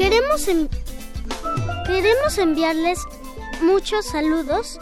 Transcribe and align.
Queremos, 0.00 0.46
queremos 1.86 2.38
enviarles 2.38 3.00
muchos 3.60 4.06
saludos 4.06 4.80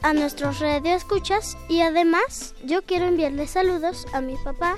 a 0.00 0.12
nuestros 0.12 0.60
radioescuchas 0.60 1.58
y 1.68 1.80
además 1.80 2.54
yo 2.62 2.82
quiero 2.82 3.06
enviarles 3.06 3.50
saludos 3.50 4.06
a 4.12 4.20
mi 4.20 4.36
papá, 4.36 4.76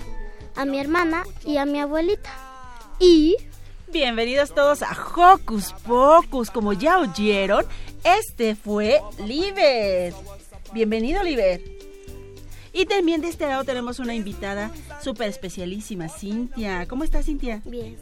a 0.56 0.64
mi 0.64 0.80
hermana 0.80 1.24
y 1.44 1.58
a 1.58 1.66
mi 1.66 1.78
abuelita. 1.78 2.30
Y 2.98 3.36
Bienvenidos 3.92 4.54
todos 4.54 4.80
a 4.80 4.92
Hocus 4.92 5.74
Pocus. 5.86 6.50
Como 6.50 6.72
ya 6.72 6.98
oyeron, 6.98 7.66
este 8.02 8.56
fue 8.56 9.02
Liber. 9.26 10.14
Bienvenido, 10.72 11.22
Liber. 11.22 11.60
Y 12.72 12.86
también 12.86 13.20
de 13.20 13.28
este 13.28 13.46
lado 13.46 13.64
tenemos 13.64 13.98
una 13.98 14.14
invitada 14.14 14.70
súper 15.02 15.28
especialísima, 15.28 16.08
Cintia. 16.08 16.88
¿Cómo 16.88 17.04
estás, 17.04 17.26
Cintia? 17.26 17.60
Bien. 17.66 17.98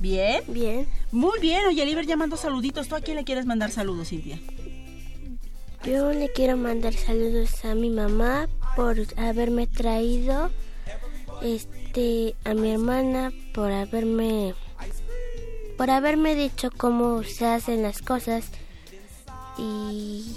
¿Bien? 0.00 0.42
Bien. 0.48 0.88
Muy 1.12 1.38
bien. 1.40 1.66
Oye, 1.66 1.84
Liber 1.84 2.06
ya 2.06 2.16
mandó 2.16 2.36
saluditos. 2.36 2.88
¿Tú 2.88 2.96
a 2.96 3.00
quién 3.00 3.16
le 3.16 3.24
quieres 3.24 3.44
mandar 3.46 3.70
saludos, 3.70 4.08
Cintia? 4.08 4.40
Yo 5.84 6.12
le 6.12 6.30
quiero 6.32 6.56
mandar 6.56 6.94
saludos 6.94 7.64
a 7.64 7.74
mi 7.74 7.90
mamá 7.90 8.48
por 8.76 8.96
haberme 9.16 9.66
traído, 9.66 10.50
este, 11.42 12.34
a 12.44 12.54
mi 12.54 12.72
hermana 12.72 13.32
por 13.54 13.72
haberme, 13.72 14.54
por 15.76 15.90
haberme 15.90 16.34
dicho 16.34 16.70
cómo 16.76 17.22
se 17.22 17.46
hacen 17.46 17.82
las 17.82 18.02
cosas 18.02 18.50
y 19.56 20.34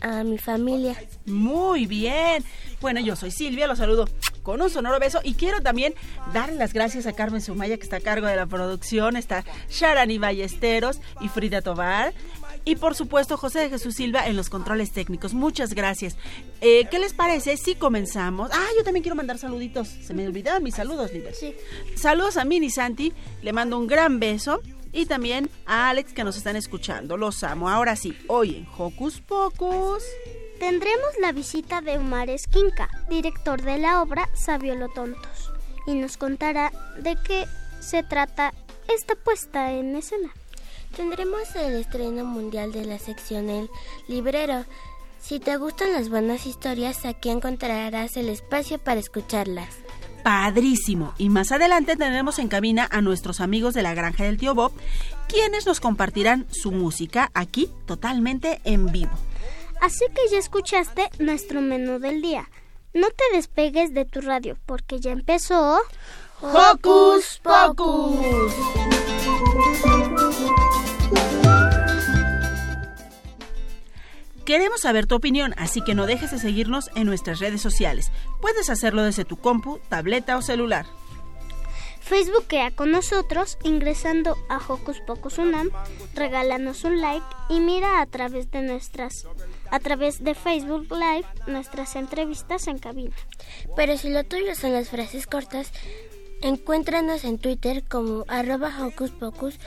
a 0.00 0.24
mi 0.24 0.38
familia. 0.38 0.96
Muy 1.26 1.86
bien. 1.86 2.44
Bueno, 2.80 3.00
yo 3.00 3.14
soy 3.14 3.30
Silvia, 3.30 3.68
los 3.68 3.78
saludo 3.78 4.08
con 4.42 4.60
un 4.60 4.70
sonoro 4.70 4.98
beso 4.98 5.20
y 5.22 5.34
quiero 5.34 5.60
también 5.60 5.94
darle 6.32 6.56
las 6.56 6.72
gracias 6.72 7.06
a 7.06 7.12
Carmen 7.12 7.40
Sumaya 7.40 7.76
que 7.76 7.82
está 7.82 7.96
a 7.96 8.00
cargo 8.00 8.26
de 8.26 8.36
la 8.36 8.46
producción, 8.46 9.16
está 9.16 9.44
Sharani 9.70 10.18
Ballesteros 10.18 11.00
y 11.20 11.28
Frida 11.28 11.62
Tobar 11.62 12.12
y 12.64 12.76
por 12.76 12.94
supuesto 12.94 13.36
José 13.36 13.60
de 13.60 13.70
Jesús 13.70 13.96
Silva 13.96 14.26
en 14.26 14.36
los 14.36 14.48
controles 14.50 14.92
técnicos. 14.92 15.34
Muchas 15.34 15.74
gracias. 15.74 16.16
Eh, 16.60 16.86
¿Qué 16.90 16.98
les 16.98 17.12
parece 17.12 17.56
si 17.56 17.74
comenzamos? 17.74 18.50
Ah, 18.52 18.68
yo 18.76 18.84
también 18.84 19.02
quiero 19.02 19.16
mandar 19.16 19.38
saluditos. 19.38 19.88
Se 19.88 20.14
me 20.14 20.26
olvidaron 20.26 20.62
mis 20.62 20.74
saludos, 20.74 21.12
Liber. 21.12 21.34
Sí. 21.34 21.54
Saludos 21.96 22.36
a 22.36 22.44
Mini 22.44 22.70
Santi, 22.70 23.12
le 23.42 23.52
mando 23.52 23.78
un 23.78 23.86
gran 23.86 24.20
beso. 24.20 24.60
Y 24.94 25.06
también 25.06 25.48
a 25.64 25.88
Alex 25.88 26.12
que 26.12 26.22
nos 26.22 26.36
están 26.36 26.54
escuchando. 26.54 27.16
Los 27.16 27.42
amo. 27.44 27.70
Ahora 27.70 27.96
sí, 27.96 28.14
hoy 28.28 28.56
en 28.56 28.68
Hocus 28.76 29.22
Pocus. 29.22 30.02
Tendremos 30.62 31.10
la 31.20 31.32
visita 31.32 31.80
de 31.80 31.98
Omar 31.98 32.30
Esquinca, 32.30 32.88
director 33.10 33.60
de 33.62 33.78
la 33.78 34.00
obra 34.00 34.28
Sabiolo 34.32 34.88
Tontos, 34.90 35.50
y 35.88 35.94
nos 35.94 36.16
contará 36.16 36.70
de 37.00 37.16
qué 37.26 37.48
se 37.80 38.04
trata 38.04 38.54
esta 38.86 39.16
puesta 39.16 39.72
en 39.72 39.96
escena. 39.96 40.28
Tendremos 40.94 41.56
el 41.56 41.80
estreno 41.80 42.24
mundial 42.24 42.70
de 42.70 42.84
la 42.84 43.00
sección 43.00 43.50
El 43.50 43.68
Librero. 44.06 44.64
Si 45.20 45.40
te 45.40 45.56
gustan 45.56 45.94
las 45.94 46.08
buenas 46.08 46.46
historias, 46.46 47.06
aquí 47.06 47.30
encontrarás 47.30 48.16
el 48.16 48.28
espacio 48.28 48.78
para 48.78 49.00
escucharlas. 49.00 49.74
Padrísimo. 50.22 51.12
Y 51.18 51.28
más 51.28 51.50
adelante 51.50 51.96
tendremos 51.96 52.38
en 52.38 52.46
cabina 52.46 52.86
a 52.88 53.00
nuestros 53.00 53.40
amigos 53.40 53.74
de 53.74 53.82
la 53.82 53.94
granja 53.94 54.22
del 54.22 54.38
tío 54.38 54.54
Bob, 54.54 54.70
quienes 55.26 55.66
nos 55.66 55.80
compartirán 55.80 56.46
su 56.52 56.70
música 56.70 57.32
aquí 57.34 57.68
totalmente 57.84 58.60
en 58.62 58.86
vivo. 58.92 59.10
Así 59.82 60.04
que 60.14 60.28
ya 60.30 60.38
escuchaste 60.38 61.10
nuestro 61.18 61.60
menú 61.60 61.98
del 61.98 62.22
día. 62.22 62.48
No 62.94 63.08
te 63.08 63.36
despegues 63.36 63.92
de 63.92 64.04
tu 64.04 64.20
radio 64.20 64.56
porque 64.64 65.00
ya 65.00 65.10
empezó 65.10 65.80
Hocus 66.40 67.40
Pocus. 67.42 68.54
Queremos 74.44 74.80
saber 74.82 75.08
tu 75.08 75.16
opinión, 75.16 75.52
así 75.56 75.82
que 75.82 75.96
no 75.96 76.06
dejes 76.06 76.30
de 76.30 76.38
seguirnos 76.38 76.88
en 76.94 77.06
nuestras 77.08 77.40
redes 77.40 77.60
sociales. 77.60 78.12
Puedes 78.40 78.70
hacerlo 78.70 79.02
desde 79.02 79.24
tu 79.24 79.36
compu, 79.36 79.80
tableta 79.88 80.36
o 80.36 80.42
celular. 80.42 80.86
Facebookea 82.02 82.70
con 82.70 82.92
nosotros 82.92 83.58
ingresando 83.64 84.36
a 84.48 84.58
Hocus 84.58 85.00
Pocus 85.00 85.38
Unam, 85.38 85.70
regálanos 86.14 86.84
un 86.84 87.00
like 87.00 87.26
y 87.48 87.58
mira 87.58 88.00
a 88.00 88.06
través 88.06 88.48
de 88.52 88.62
nuestras 88.62 89.26
a 89.72 89.80
través 89.80 90.22
de 90.22 90.34
Facebook 90.34 90.86
Live 90.90 91.26
nuestras 91.48 91.96
entrevistas 91.96 92.68
en 92.68 92.78
cabina. 92.78 93.16
Pero 93.74 93.96
si 93.96 94.10
lo 94.10 94.22
tuyo 94.22 94.54
son 94.54 94.74
las 94.74 94.90
frases 94.90 95.26
cortas, 95.26 95.72
encuéntranos 96.42 97.24
en 97.24 97.38
Twitter 97.38 97.82
como 97.88 98.24
arroba 98.28 98.70
Hocus 98.80 99.10
Pocus 99.10 99.58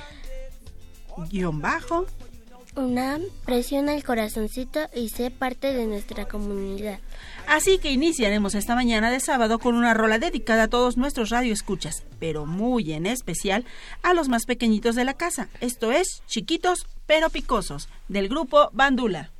Guión 1.32 1.62
bajo. 1.62 2.06
UNAM, 2.76 3.22
presiona 3.46 3.96
el 3.96 4.04
corazoncito 4.04 4.82
y 4.94 5.08
sé 5.08 5.32
parte 5.32 5.74
de 5.74 5.88
nuestra 5.88 6.28
comunidad. 6.28 7.00
Así 7.48 7.78
que 7.78 7.92
iniciaremos 7.92 8.54
esta 8.54 8.76
mañana 8.76 9.10
de 9.12 9.22
sábado 9.22 9.60
con 9.60 9.76
una 9.76 9.94
rola 9.94 10.20
dedicada 10.20 10.64
a 10.64 10.68
todos 10.68 10.98
nuestros 10.98 11.30
radioescuchas, 11.30 12.04
pero 12.20 12.46
muy 12.46 12.92
en 12.92 13.06
especial 13.06 13.66
a 14.04 14.14
los 14.14 14.28
más 14.28 14.46
pequeñitos 14.46 14.96
de 14.96 15.06
la 15.06 15.14
casa. 15.14 15.48
Esto 15.62 15.94
es 15.94 16.22
Chiquitos 16.28 16.86
pero 17.06 17.30
Picosos, 17.30 17.88
del 18.10 18.28
grupo 18.28 18.70
Bandula. 18.74 19.32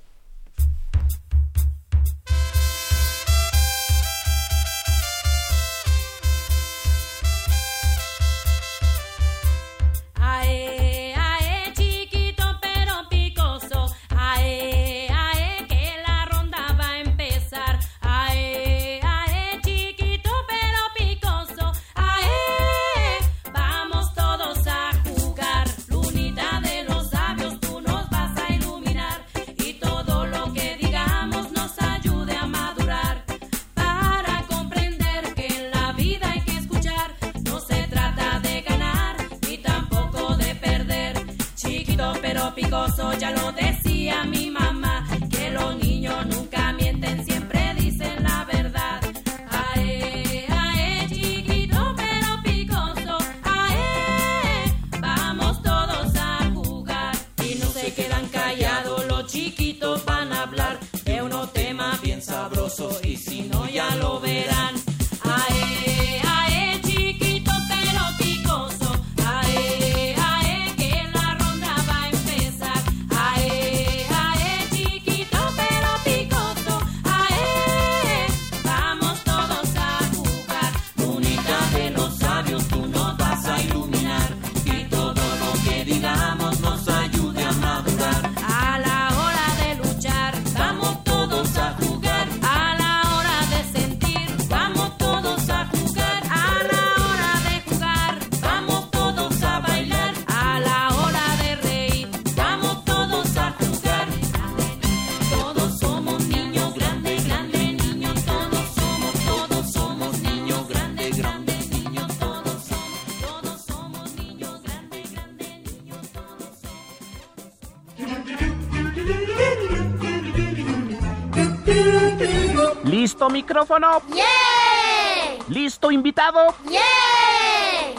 ¿Listo 123.26 123.30
micrófono? 123.30 124.02
¡Yeah! 124.14 125.44
¿Listo 125.50 125.90
invitado? 125.90 126.54
¡Yeah! 126.70 126.82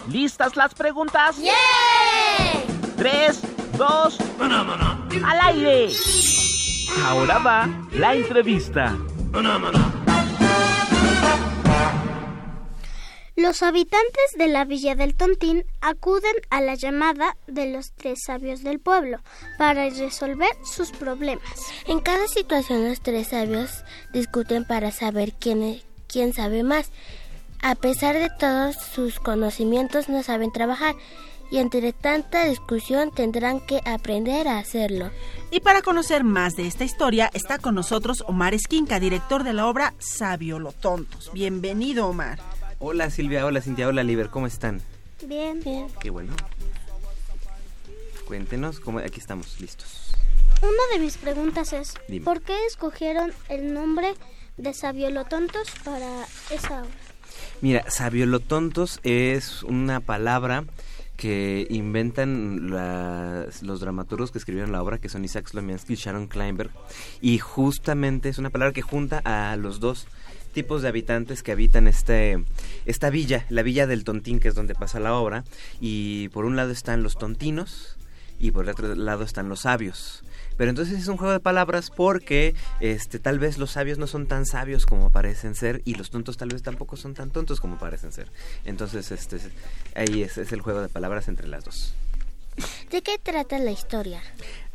¿Listas 0.08 0.54
las 0.54 0.72
preguntas? 0.72 1.36
¡Yeah! 1.38 1.52
Tres, 2.96 3.42
dos, 3.76 4.18
al 4.40 5.40
aire. 5.42 5.90
Ahora 7.06 7.38
va 7.38 7.68
la 7.92 8.14
entrevista. 8.14 8.96
Los 13.34 13.62
habitantes 13.64 14.32
de 14.38 14.46
la 14.46 14.64
villa 14.64 14.94
del 14.94 15.16
Tontín 15.16 15.64
acuden 15.88 16.34
a 16.50 16.60
la 16.60 16.74
llamada 16.74 17.36
de 17.46 17.70
los 17.72 17.92
tres 17.92 18.18
sabios 18.26 18.62
del 18.62 18.80
pueblo 18.80 19.18
para 19.58 19.88
resolver 19.88 20.50
sus 20.64 20.90
problemas. 20.90 21.44
En 21.86 22.00
cada 22.00 22.26
situación 22.28 22.88
los 22.88 23.00
tres 23.00 23.28
sabios 23.28 23.84
discuten 24.12 24.64
para 24.64 24.90
saber 24.90 25.32
quién, 25.38 25.62
es- 25.62 25.84
quién 26.08 26.32
sabe 26.32 26.62
más. 26.62 26.90
A 27.62 27.74
pesar 27.74 28.14
de 28.16 28.30
todos 28.38 28.76
sus 28.76 29.18
conocimientos 29.20 30.08
no 30.08 30.22
saben 30.22 30.52
trabajar 30.52 30.94
y 31.50 31.58
entre 31.58 31.92
tanta 31.92 32.44
discusión 32.44 33.12
tendrán 33.12 33.60
que 33.64 33.80
aprender 33.84 34.48
a 34.48 34.58
hacerlo. 34.58 35.10
Y 35.52 35.60
para 35.60 35.80
conocer 35.82 36.24
más 36.24 36.54
de 36.54 36.66
esta 36.66 36.82
historia 36.84 37.30
está 37.32 37.58
con 37.58 37.76
nosotros 37.76 38.24
Omar 38.26 38.52
Esquinca, 38.54 38.98
director 38.98 39.44
de 39.44 39.52
la 39.52 39.66
obra 39.66 39.94
Sabio 39.98 40.58
lo 40.58 40.72
Tontos. 40.72 41.30
Bienvenido, 41.32 42.08
Omar. 42.08 42.40
Hola 42.80 43.08
Silvia, 43.10 43.46
hola 43.46 43.60
Cintia, 43.60 43.86
hola 43.88 44.02
Liber, 44.02 44.28
¿cómo 44.30 44.46
están? 44.48 44.82
Bien, 45.24 45.60
bien. 45.62 45.86
Qué 46.00 46.10
bueno. 46.10 46.34
Cuéntenos, 48.26 48.80
cómo, 48.80 48.98
aquí 48.98 49.20
estamos, 49.20 49.60
listos. 49.60 50.12
Una 50.62 50.94
de 50.94 50.98
mis 50.98 51.16
preguntas 51.16 51.72
es, 51.72 51.94
Dime. 52.08 52.24
¿por 52.24 52.42
qué 52.42 52.54
escogieron 52.66 53.32
el 53.48 53.72
nombre 53.72 54.14
de 54.56 54.74
Sabiolotontos 54.74 55.68
para 55.84 56.24
esa 56.50 56.80
obra? 56.82 56.90
Mira, 57.60 57.84
sabiolotontos 57.90 59.00
es 59.02 59.62
una 59.62 60.00
palabra 60.00 60.64
que 61.16 61.66
inventan 61.70 62.70
las- 62.70 63.62
los 63.62 63.80
dramaturgos 63.80 64.30
que 64.32 64.38
escribieron 64.38 64.72
la 64.72 64.82
obra, 64.82 64.98
que 64.98 65.08
son 65.08 65.24
Isaac 65.24 65.48
Slomiansky 65.48 65.94
y 65.94 65.96
Sharon 65.96 66.26
Kleinberg, 66.26 66.70
y 67.22 67.38
justamente 67.38 68.28
es 68.28 68.38
una 68.38 68.50
palabra 68.50 68.72
que 68.74 68.82
junta 68.82 69.22
a 69.24 69.56
los 69.56 69.80
dos 69.80 70.06
tipos 70.56 70.80
de 70.80 70.88
habitantes 70.88 71.42
que 71.42 71.52
habitan 71.52 71.86
este 71.86 72.42
esta 72.86 73.10
villa, 73.10 73.44
la 73.50 73.62
villa 73.62 73.86
del 73.86 74.04
Tontín, 74.04 74.40
que 74.40 74.48
es 74.48 74.54
donde 74.54 74.74
pasa 74.74 74.98
la 74.98 75.12
obra, 75.12 75.44
y 75.80 76.30
por 76.30 76.46
un 76.46 76.56
lado 76.56 76.70
están 76.70 77.02
los 77.02 77.18
tontinos 77.18 77.98
y 78.40 78.52
por 78.52 78.64
el 78.64 78.70
otro 78.70 78.94
lado 78.94 79.22
están 79.22 79.50
los 79.50 79.60
sabios. 79.60 80.24
Pero 80.56 80.70
entonces 80.70 80.98
es 80.98 81.08
un 81.08 81.18
juego 81.18 81.34
de 81.34 81.40
palabras 81.40 81.90
porque 81.90 82.54
este 82.80 83.18
tal 83.18 83.38
vez 83.38 83.58
los 83.58 83.72
sabios 83.72 83.98
no 83.98 84.06
son 84.06 84.26
tan 84.26 84.46
sabios 84.46 84.86
como 84.86 85.10
parecen 85.10 85.54
ser 85.54 85.82
y 85.84 85.94
los 85.96 86.08
tontos 86.08 86.38
tal 86.38 86.48
vez 86.48 86.62
tampoco 86.62 86.96
son 86.96 87.12
tan 87.12 87.28
tontos 87.30 87.60
como 87.60 87.78
parecen 87.78 88.10
ser. 88.10 88.32
Entonces 88.64 89.12
este 89.12 89.38
ahí 89.94 90.22
es, 90.22 90.38
es 90.38 90.52
el 90.52 90.62
juego 90.62 90.80
de 90.80 90.88
palabras 90.88 91.28
entre 91.28 91.48
las 91.48 91.64
dos. 91.64 91.92
¿De 92.90 93.02
qué 93.02 93.18
trata 93.22 93.58
la 93.58 93.72
historia? 93.72 94.22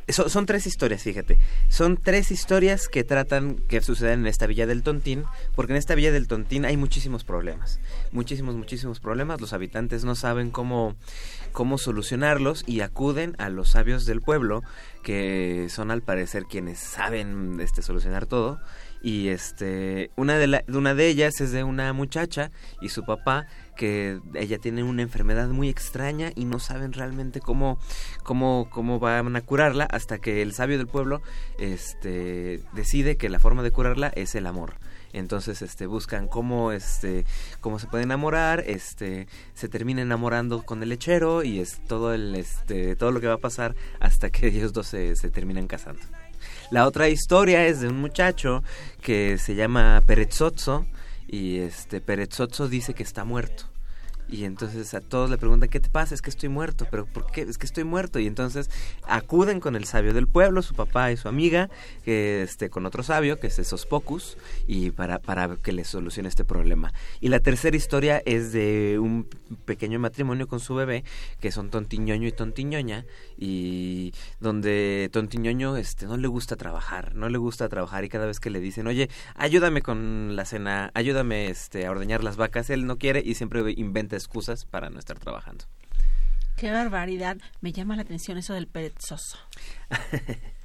So- 0.10 0.30
son 0.30 0.46
tres 0.46 0.68
historias, 0.68 1.04
fíjate. 1.04 1.38
Son 1.70 1.96
tres 1.96 2.32
historias 2.32 2.88
que 2.88 3.04
tratan, 3.04 3.56
que 3.70 3.82
suceden 3.82 4.22
en 4.22 4.28
esta 4.28 4.48
villa 4.48 4.68
del 4.68 4.84
Tontín, 4.84 5.24
porque 5.56 5.74
en 5.74 5.78
esta 5.78 5.96
villa 5.96 6.12
del 6.12 6.28
Tontín 6.28 6.66
hay 6.66 6.76
muchísimos 6.76 7.24
problemas. 7.24 7.80
Muchísimos, 8.12 8.56
muchísimos 8.56 9.00
problemas. 9.00 9.40
Los 9.40 9.54
habitantes 9.54 10.04
no 10.04 10.16
saben 10.16 10.52
cómo, 10.52 10.96
cómo 11.52 11.78
solucionarlos 11.78 12.64
y 12.68 12.82
acuden 12.82 13.36
a 13.38 13.50
los 13.50 13.70
sabios 13.72 14.06
del 14.06 14.22
pueblo, 14.22 14.64
que 15.04 15.68
son 15.70 15.92
al 15.92 16.02
parecer 16.02 16.44
quienes 16.46 16.80
saben 16.80 17.60
este, 17.62 17.82
solucionar 17.82 18.26
todo. 18.26 18.60
Y 19.04 19.30
este, 19.30 20.12
una 20.16 20.36
de, 20.38 20.48
la- 20.48 20.64
una 20.68 20.94
de 20.94 21.08
ellas 21.08 21.42
es 21.42 21.52
de 21.52 21.64
una 21.64 21.92
muchacha 21.94 22.52
y 22.82 22.90
su 22.90 23.04
papá 23.04 23.48
que 23.76 24.20
ella 24.36 24.60
tiene 24.60 24.84
una 24.84 25.02
enfermedad 25.02 25.48
muy 25.48 25.70
extraña 25.70 26.32
y 26.36 26.46
no 26.46 26.60
saben 26.60 26.94
realmente 26.94 27.40
cómo, 27.40 27.80
cómo, 28.24 28.68
cómo 28.70 29.00
van 29.00 29.36
a 29.36 29.42
curarla 29.42 29.86
hasta 29.86 30.20
que 30.20 30.44
el 30.44 30.54
sabio 30.54 30.78
del 30.78 30.86
pueblo 30.88 31.22
este, 31.58 32.62
decide 32.74 33.18
que 33.18 33.30
la 33.30 33.40
forma 33.40 33.64
de 33.64 33.72
curarla 33.72 34.10
es 34.16 34.36
el 34.36 34.46
amor. 34.46 34.74
Entonces 35.14 35.62
este 35.62 35.88
buscan 35.88 36.28
cómo 36.28 36.72
este 36.72 37.26
cómo 37.60 37.80
se 37.80 37.88
puede 37.88 38.04
enamorar, 38.04 38.64
este 38.66 39.28
se 39.54 39.68
termina 39.68 40.02
enamorando 40.02 40.64
con 40.64 40.82
el 40.84 40.90
lechero 40.90 41.44
y 41.44 41.60
es 41.60 41.82
todo 41.88 42.14
el 42.14 42.34
este 42.36 42.96
todo 42.96 43.12
lo 43.12 43.20
que 43.20 43.28
va 43.28 43.34
a 43.34 43.38
pasar 43.38 43.76
hasta 44.00 44.30
que 44.30 44.48
ellos 44.50 44.72
dos 44.74 44.88
se, 44.88 45.16
se 45.18 45.30
terminan 45.30 45.68
casando. 45.68 46.02
La 46.72 46.88
otra 46.88 47.10
historia 47.10 47.68
es 47.68 47.82
de 47.82 47.90
un 47.90 48.00
muchacho 48.00 48.64
que 49.02 49.38
se 49.38 49.56
llama 49.56 50.02
Perezzozzo 50.06 50.86
y 51.28 51.58
este 51.58 52.00
Perezzozzo 52.00 52.70
dice 52.70 52.94
que 52.94 53.04
está 53.04 53.26
muerto. 53.26 53.71
Y 54.32 54.46
entonces 54.46 54.94
a 54.94 55.02
todos 55.02 55.30
le 55.30 55.38
preguntan, 55.38 55.68
¿qué 55.68 55.82
te 55.82 55.90
pasa? 55.90 56.16
Es 56.16 56.22
que 56.22 56.30
estoy 56.30 56.48
muerto. 56.48 56.88
¿Pero 56.90 57.06
por 57.06 57.30
qué? 57.30 57.42
Es 57.42 57.58
que 57.58 57.66
estoy 57.66 57.84
muerto. 57.84 58.18
Y 58.18 58.28
entonces 58.28 58.70
acuden 59.04 59.60
con 59.60 59.76
el 59.76 59.84
sabio 59.84 60.14
del 60.14 60.26
pueblo, 60.26 60.62
su 60.62 60.74
papá 60.74 61.12
y 61.12 61.18
su 61.18 61.28
amiga, 61.28 61.70
que 62.06 62.42
este, 62.42 62.70
con 62.70 62.86
otro 62.86 63.04
sabio, 63.04 63.42
que 63.42 63.48
es 63.48 63.60
Esos 63.60 63.86
Pocus, 63.86 64.38
y 64.68 64.92
para, 64.92 65.20
para 65.20 65.58
que 65.58 65.74
le 65.74 65.84
solucione 65.84 66.30
este 66.30 66.46
problema. 66.46 66.94
Y 67.20 67.28
la 67.28 67.42
tercera 67.42 67.76
historia 67.76 68.22
es 68.26 68.54
de 68.54 69.00
un 69.00 69.28
pequeño 69.66 70.00
matrimonio 70.00 70.48
con 70.48 70.62
su 70.62 70.76
bebé, 70.76 71.04
que 71.42 71.52
son 71.52 71.70
Tontiñoño 71.70 72.28
y 72.28 72.32
Tontiñoña, 72.32 73.06
y 73.38 74.14
donde 74.40 75.10
Tontiñoño 75.12 75.76
este, 75.76 76.06
no 76.06 76.16
le 76.16 76.30
gusta 76.30 76.56
trabajar, 76.56 77.16
no 77.16 77.28
le 77.28 77.38
gusta 77.38 77.68
trabajar, 77.68 78.06
y 78.06 78.10
cada 78.10 78.28
vez 78.28 78.40
que 78.40 78.50
le 78.50 78.62
dicen, 78.62 78.88
oye, 78.88 79.10
ayúdame 79.36 79.82
con 79.82 80.38
la 80.38 80.46
cena, 80.46 80.90
ayúdame 80.94 81.50
este, 81.50 81.86
a 81.86 81.92
ordeñar 81.92 82.24
las 82.24 82.38
vacas, 82.38 82.70
él 82.70 82.86
no 82.86 82.98
quiere 82.98 83.22
y 83.26 83.36
siempre 83.36 83.62
inventa 83.76 84.21
excusas 84.22 84.66
para 84.66 84.90
no 84.90 85.00
estar 85.00 85.20
trabajando. 85.20 85.66
Qué 86.58 86.72
barbaridad. 86.72 87.38
Me 87.62 87.72
llama 87.72 87.96
la 87.96 88.04
atención 88.04 88.38
eso 88.38 88.54
del 88.54 88.68
perezoso. 88.68 89.38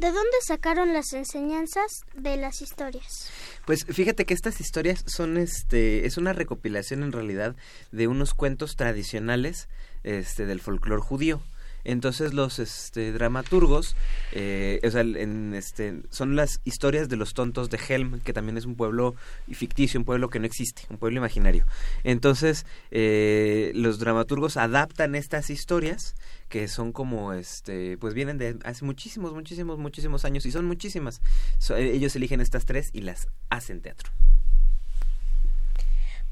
¿De 0.00 0.12
dónde 0.12 0.36
sacaron 0.46 0.92
las 0.92 1.12
enseñanzas 1.12 2.02
de 2.14 2.36
las 2.36 2.62
historias? 2.62 3.30
Pues 3.64 3.84
fíjate 3.84 4.26
que 4.26 4.34
estas 4.34 4.60
historias 4.60 5.02
son 5.06 5.36
este 5.36 6.06
es 6.06 6.16
una 6.16 6.32
recopilación 6.32 7.02
en 7.02 7.10
realidad 7.10 7.56
de 7.90 8.06
unos 8.06 8.32
cuentos 8.32 8.76
tradicionales 8.76 9.68
este 10.04 10.46
del 10.46 10.60
folclore 10.60 11.02
judío. 11.02 11.42
Entonces 11.88 12.34
los 12.34 12.58
este, 12.58 13.12
dramaturgos, 13.12 13.96
eh, 14.32 14.78
o 14.84 14.90
sea, 14.90 15.00
en, 15.00 15.54
este, 15.54 16.02
son 16.10 16.36
las 16.36 16.60
historias 16.64 17.08
de 17.08 17.16
los 17.16 17.32
tontos 17.32 17.70
de 17.70 17.78
Helm, 17.88 18.20
que 18.20 18.34
también 18.34 18.58
es 18.58 18.66
un 18.66 18.76
pueblo 18.76 19.14
ficticio, 19.50 19.98
un 19.98 20.04
pueblo 20.04 20.28
que 20.28 20.38
no 20.38 20.44
existe, 20.44 20.82
un 20.90 20.98
pueblo 20.98 21.16
imaginario. 21.16 21.64
Entonces 22.04 22.66
eh, 22.90 23.72
los 23.74 23.98
dramaturgos 23.98 24.58
adaptan 24.58 25.14
estas 25.14 25.48
historias 25.48 26.14
que 26.50 26.68
son 26.68 26.92
como, 26.92 27.32
este, 27.32 27.96
pues 27.96 28.12
vienen 28.12 28.36
de 28.36 28.58
hace 28.64 28.84
muchísimos, 28.84 29.32
muchísimos, 29.32 29.78
muchísimos 29.78 30.26
años 30.26 30.44
y 30.44 30.50
son 30.50 30.66
muchísimas. 30.66 31.22
So, 31.56 31.74
ellos 31.74 32.14
eligen 32.16 32.42
estas 32.42 32.66
tres 32.66 32.90
y 32.92 33.00
las 33.00 33.28
hacen 33.48 33.80
teatro. 33.80 34.12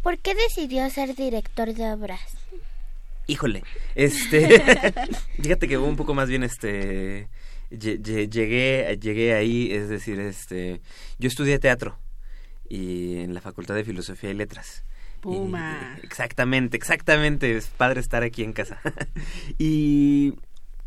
¿Por 0.02 0.18
qué 0.18 0.34
decidió 0.34 0.88
ser 0.90 1.14
director 1.16 1.72
de 1.72 1.92
obras? 1.92 2.36
Híjole, 3.26 3.64
este, 3.94 4.48
fíjate 5.42 5.68
que 5.68 5.78
un 5.78 5.96
poco 5.96 6.14
más 6.14 6.28
bien, 6.28 6.42
este, 6.42 7.28
llegué, 7.70 8.98
llegué 9.00 9.34
ahí, 9.34 9.72
es 9.72 9.88
decir, 9.88 10.20
este, 10.20 10.80
yo 11.18 11.28
estudié 11.28 11.58
teatro 11.58 11.98
y 12.68 13.18
en 13.18 13.34
la 13.34 13.40
Facultad 13.40 13.74
de 13.74 13.84
Filosofía 13.84 14.30
y 14.30 14.34
Letras. 14.34 14.84
Puma. 15.20 15.98
Y, 16.00 16.06
exactamente, 16.06 16.76
exactamente, 16.76 17.56
es 17.56 17.68
padre 17.68 18.00
estar 18.00 18.22
aquí 18.22 18.42
en 18.42 18.52
casa. 18.52 18.80
y 19.58 20.34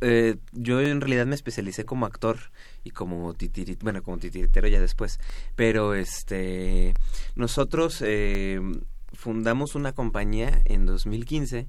eh, 0.02 0.38
yo 0.54 0.80
en 0.80 1.02
realidad 1.02 1.26
me 1.26 1.36
especialicé 1.36 1.84
como 1.84 2.06
actor 2.06 2.38
y 2.84 2.92
como 2.92 3.34
titirit, 3.34 3.82
bueno, 3.84 4.02
como 4.02 4.18
titiritero 4.18 4.68
ya 4.68 4.80
después, 4.80 5.20
pero 5.56 5.94
este, 5.94 6.94
nosotros 7.36 8.02
eh, 8.06 8.62
fundamos 9.14 9.76
una 9.76 9.92
compañía 9.92 10.62
en 10.66 10.86
2015 10.86 11.68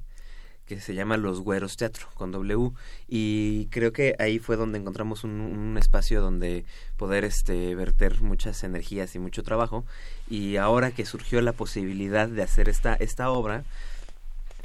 que 0.77 0.81
se 0.81 0.95
llama 0.95 1.17
Los 1.17 1.41
Güeros 1.41 1.77
Teatro, 1.77 2.07
con 2.15 2.31
W, 2.31 2.71
y 3.09 3.67
creo 3.67 3.93
que 3.93 4.15
ahí 4.21 4.39
fue 4.39 4.57
donde 4.57 4.79
encontramos 4.79 5.25
un, 5.25 5.77
espacio 5.77 6.21
donde 6.21 6.65
poder 6.97 7.25
este, 7.25 7.75
verter 7.75 8.23
muchas 8.23 8.63
energías 8.63 9.17
y 9.17 9.19
mucho 9.19 9.43
trabajo, 9.43 9.85
y 10.29 10.57
ahora 10.57 10.93
que 10.93 11.05
surgió 11.05 11.41
la 11.41 11.53
posibilidad 11.53 12.29
de 12.29 12.43
hacer 12.43 12.69
esta, 12.69 12.95
esta 12.95 13.31
obra, 13.31 13.65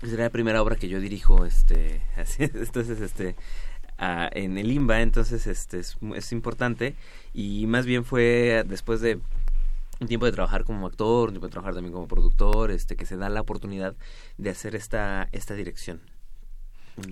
será 0.03 0.25
la 0.25 0.29
primera 0.29 0.61
obra 0.61 0.75
que 0.75 0.89
yo 0.89 0.99
dirijo, 0.99 1.43
este, 1.43 2.01
así, 2.17 2.43
entonces, 2.43 3.01
este, 3.01 3.35
en 3.97 4.59
el 4.59 4.71
IMBA, 4.71 5.01
entonces, 5.01 5.47
este, 5.47 5.79
es, 5.79 5.97
es 6.15 6.31
importante, 6.31 6.93
y 7.33 7.65
más 7.65 7.87
bien 7.87 8.05
fue 8.05 8.63
después 8.67 9.01
de 9.01 9.17
un 9.99 10.07
tiempo 10.07 10.25
de 10.25 10.31
trabajar 10.31 10.63
como 10.63 10.87
actor, 10.87 11.29
un 11.29 11.35
tiempo 11.35 11.47
de 11.47 11.51
trabajar 11.51 11.73
también 11.73 11.93
como 11.93 12.07
productor, 12.07 12.71
este 12.71 12.95
que 12.95 13.05
se 13.05 13.17
da 13.17 13.29
la 13.29 13.41
oportunidad 13.41 13.95
de 14.37 14.49
hacer 14.49 14.75
esta 14.75 15.29
esta 15.31 15.53
dirección. 15.53 16.01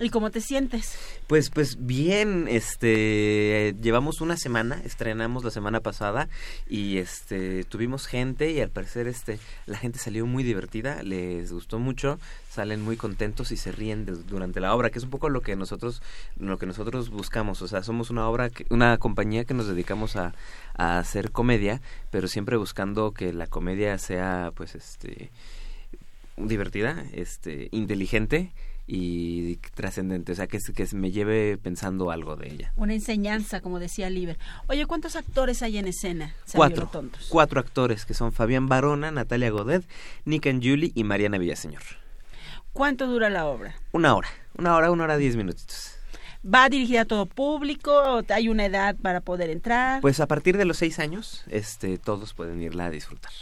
¿Y 0.00 0.08
cómo 0.08 0.30
te 0.30 0.40
sientes? 0.40 0.98
Pues, 1.26 1.50
pues 1.50 1.76
bien, 1.78 2.46
este, 2.48 3.76
llevamos 3.82 4.22
una 4.22 4.38
semana, 4.38 4.80
estrenamos 4.82 5.44
la 5.44 5.50
semana 5.50 5.80
pasada 5.80 6.28
y 6.66 6.96
este, 6.96 7.64
tuvimos 7.64 8.06
gente 8.06 8.50
y 8.50 8.60
al 8.60 8.70
parecer 8.70 9.06
este, 9.08 9.38
la 9.66 9.76
gente 9.76 9.98
salió 9.98 10.24
muy 10.24 10.42
divertida, 10.42 11.02
les 11.02 11.52
gustó 11.52 11.78
mucho, 11.78 12.18
salen 12.50 12.80
muy 12.80 12.96
contentos 12.96 13.52
y 13.52 13.58
se 13.58 13.72
ríen 13.72 14.06
durante 14.26 14.58
la 14.60 14.74
obra, 14.74 14.88
que 14.88 14.98
es 14.98 15.04
un 15.04 15.10
poco 15.10 15.28
lo 15.28 15.42
que 15.42 15.54
nosotros, 15.54 16.00
lo 16.38 16.58
que 16.58 16.66
nosotros 16.66 17.10
buscamos, 17.10 17.60
o 17.60 17.68
sea, 17.68 17.82
somos 17.82 18.08
una 18.08 18.26
obra, 18.26 18.50
una 18.70 18.96
compañía 18.96 19.44
que 19.44 19.52
nos 19.52 19.68
dedicamos 19.68 20.16
a, 20.16 20.34
a 20.76 20.98
hacer 20.98 21.30
comedia, 21.30 21.82
pero 22.10 22.26
siempre 22.26 22.56
buscando 22.56 23.12
que 23.12 23.34
la 23.34 23.46
comedia 23.48 23.98
sea, 23.98 24.50
pues, 24.54 24.74
este, 24.74 25.30
divertida, 26.38 27.04
este, 27.12 27.68
inteligente 27.70 28.50
y 28.86 29.56
trascendente, 29.74 30.32
o 30.32 30.34
sea, 30.34 30.46
que, 30.46 30.58
que 30.58 30.86
me 30.94 31.10
lleve 31.10 31.56
pensando 31.56 32.10
algo 32.10 32.36
de 32.36 32.52
ella. 32.52 32.72
Una 32.76 32.94
enseñanza, 32.94 33.60
como 33.60 33.78
decía 33.78 34.10
Liber. 34.10 34.38
Oye, 34.68 34.86
¿cuántos 34.86 35.16
actores 35.16 35.62
hay 35.62 35.78
en 35.78 35.86
escena? 35.86 36.34
Cuatro. 36.54 36.90
Cuatro 37.28 37.60
actores, 37.60 38.04
que 38.04 38.14
son 38.14 38.32
Fabián 38.32 38.68
Barona, 38.68 39.10
Natalia 39.10 39.50
Godet, 39.50 39.84
Nick 40.24 40.46
and 40.46 40.62
Julie 40.62 40.92
y 40.94 41.04
Mariana 41.04 41.38
Villaseñor. 41.38 41.82
¿Cuánto 42.72 43.06
dura 43.06 43.30
la 43.30 43.46
obra? 43.46 43.74
Una 43.92 44.14
hora, 44.14 44.28
una 44.58 44.74
hora, 44.76 44.90
una 44.90 45.04
hora, 45.04 45.16
diez 45.16 45.36
minutitos. 45.36 45.92
¿Va 46.44 46.68
dirigida 46.68 47.02
a 47.02 47.04
todo 47.06 47.24
público? 47.24 48.22
¿Hay 48.28 48.50
una 48.50 48.66
edad 48.66 48.96
para 49.00 49.22
poder 49.22 49.48
entrar? 49.48 50.02
Pues 50.02 50.20
a 50.20 50.26
partir 50.26 50.58
de 50.58 50.66
los 50.66 50.76
seis 50.76 50.98
años, 50.98 51.42
este, 51.48 51.96
todos 51.96 52.34
pueden 52.34 52.60
irla 52.60 52.86
a 52.86 52.90
disfrutar 52.90 53.32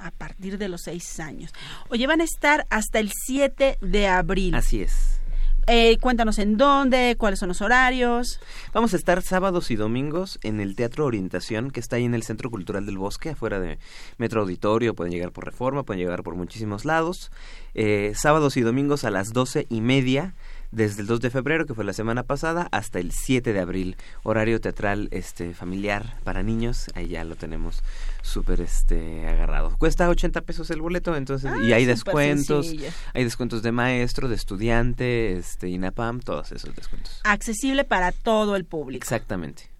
a 0.00 0.10
partir 0.10 0.58
de 0.58 0.68
los 0.68 0.82
seis 0.82 1.20
años. 1.20 1.52
Oye, 1.88 2.06
van 2.06 2.20
a 2.20 2.24
estar 2.24 2.66
hasta 2.70 2.98
el 2.98 3.10
7 3.12 3.78
de 3.80 4.06
abril. 4.08 4.54
Así 4.54 4.82
es. 4.82 5.20
Eh, 5.66 5.98
cuéntanos 5.98 6.38
en 6.38 6.56
dónde, 6.56 7.14
cuáles 7.16 7.38
son 7.38 7.48
los 7.48 7.60
horarios. 7.60 8.40
Vamos 8.72 8.92
a 8.92 8.96
estar 8.96 9.22
sábados 9.22 9.70
y 9.70 9.76
domingos 9.76 10.40
en 10.42 10.60
el 10.60 10.74
Teatro 10.74 11.04
Orientación, 11.04 11.70
que 11.70 11.78
está 11.78 11.96
ahí 11.96 12.04
en 12.04 12.14
el 12.14 12.22
Centro 12.22 12.50
Cultural 12.50 12.86
del 12.86 12.98
Bosque, 12.98 13.30
afuera 13.30 13.60
de 13.60 13.78
Metro 14.18 14.40
Auditorio. 14.40 14.94
Pueden 14.94 15.12
llegar 15.12 15.30
por 15.30 15.44
Reforma, 15.44 15.84
pueden 15.84 16.00
llegar 16.00 16.22
por 16.22 16.34
muchísimos 16.34 16.84
lados. 16.84 17.30
Eh, 17.74 18.14
sábados 18.16 18.56
y 18.56 18.62
domingos 18.62 19.04
a 19.04 19.10
las 19.10 19.32
doce 19.32 19.66
y 19.68 19.80
media 19.80 20.34
desde 20.70 21.02
el 21.02 21.06
2 21.06 21.20
de 21.20 21.30
febrero, 21.30 21.66
que 21.66 21.74
fue 21.74 21.84
la 21.84 21.92
semana 21.92 22.22
pasada, 22.22 22.68
hasta 22.70 22.98
el 22.98 23.12
7 23.12 23.52
de 23.52 23.60
abril. 23.60 23.96
Horario 24.22 24.60
teatral 24.60 25.08
este 25.10 25.54
familiar 25.54 26.16
para 26.24 26.42
niños, 26.42 26.90
ahí 26.94 27.08
ya 27.08 27.24
lo 27.24 27.36
tenemos 27.36 27.82
súper 28.22 28.60
este 28.60 29.26
agarrado. 29.26 29.76
Cuesta 29.78 30.08
80 30.08 30.40
pesos 30.42 30.70
el 30.70 30.80
boleto, 30.80 31.16
entonces 31.16 31.50
y 31.62 31.72
ah, 31.72 31.76
hay 31.76 31.84
descuentos, 31.84 32.72
hay 33.14 33.24
descuentos 33.24 33.62
de 33.62 33.72
maestro, 33.72 34.28
de 34.28 34.36
estudiante, 34.36 35.36
este 35.36 35.68
INAPAM, 35.68 36.20
todos 36.20 36.52
esos 36.52 36.74
descuentos. 36.74 37.20
Accesible 37.24 37.84
para 37.84 38.12
todo 38.12 38.56
el 38.56 38.64
público. 38.64 39.02
Exactamente. 39.02 39.70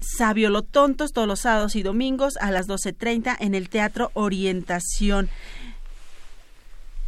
Sabio 0.00 0.50
Lo 0.50 0.62
Tontos 0.62 1.12
todos 1.12 1.26
los 1.26 1.40
sábados 1.40 1.76
y 1.76 1.82
domingos 1.82 2.36
a 2.38 2.50
las 2.50 2.68
12.30 2.68 3.36
en 3.40 3.54
el 3.54 3.68
Teatro 3.68 4.10
Orientación 4.14 5.28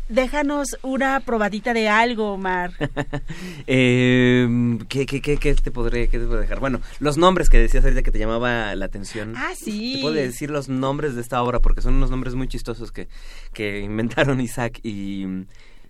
déjanos 0.08 0.76
una 0.82 1.20
probadita 1.20 1.74
de 1.74 1.88
algo, 1.88 2.32
Omar. 2.32 2.72
eh, 3.66 4.78
¿qué, 4.88 5.06
qué, 5.06 5.20
qué, 5.20 5.54
te 5.54 5.70
podré, 5.70 6.08
qué 6.08 6.18
te 6.18 6.26
puedo 6.26 6.40
dejar? 6.40 6.60
Bueno, 6.60 6.80
los 7.00 7.16
nombres 7.18 7.50
que 7.50 7.58
decías 7.58 7.84
ahorita 7.84 8.02
que 8.02 8.10
te 8.10 8.18
llamaba 8.18 8.74
la 8.74 8.84
atención. 8.84 9.34
Ah, 9.36 9.52
sí. 9.56 9.94
Te 9.96 10.02
puedo 10.02 10.14
decir 10.14 10.50
los 10.50 10.68
nombres 10.68 11.14
de 11.14 11.20
esta 11.20 11.42
obra 11.42 11.60
porque 11.60 11.82
son 11.82 11.94
unos 11.94 12.10
nombres 12.10 12.34
muy 12.34 12.48
chistosos 12.48 12.92
que, 12.92 13.08
que 13.52 13.80
inventaron 13.82 14.40
Isaac 14.40 14.80
y, 14.82 15.26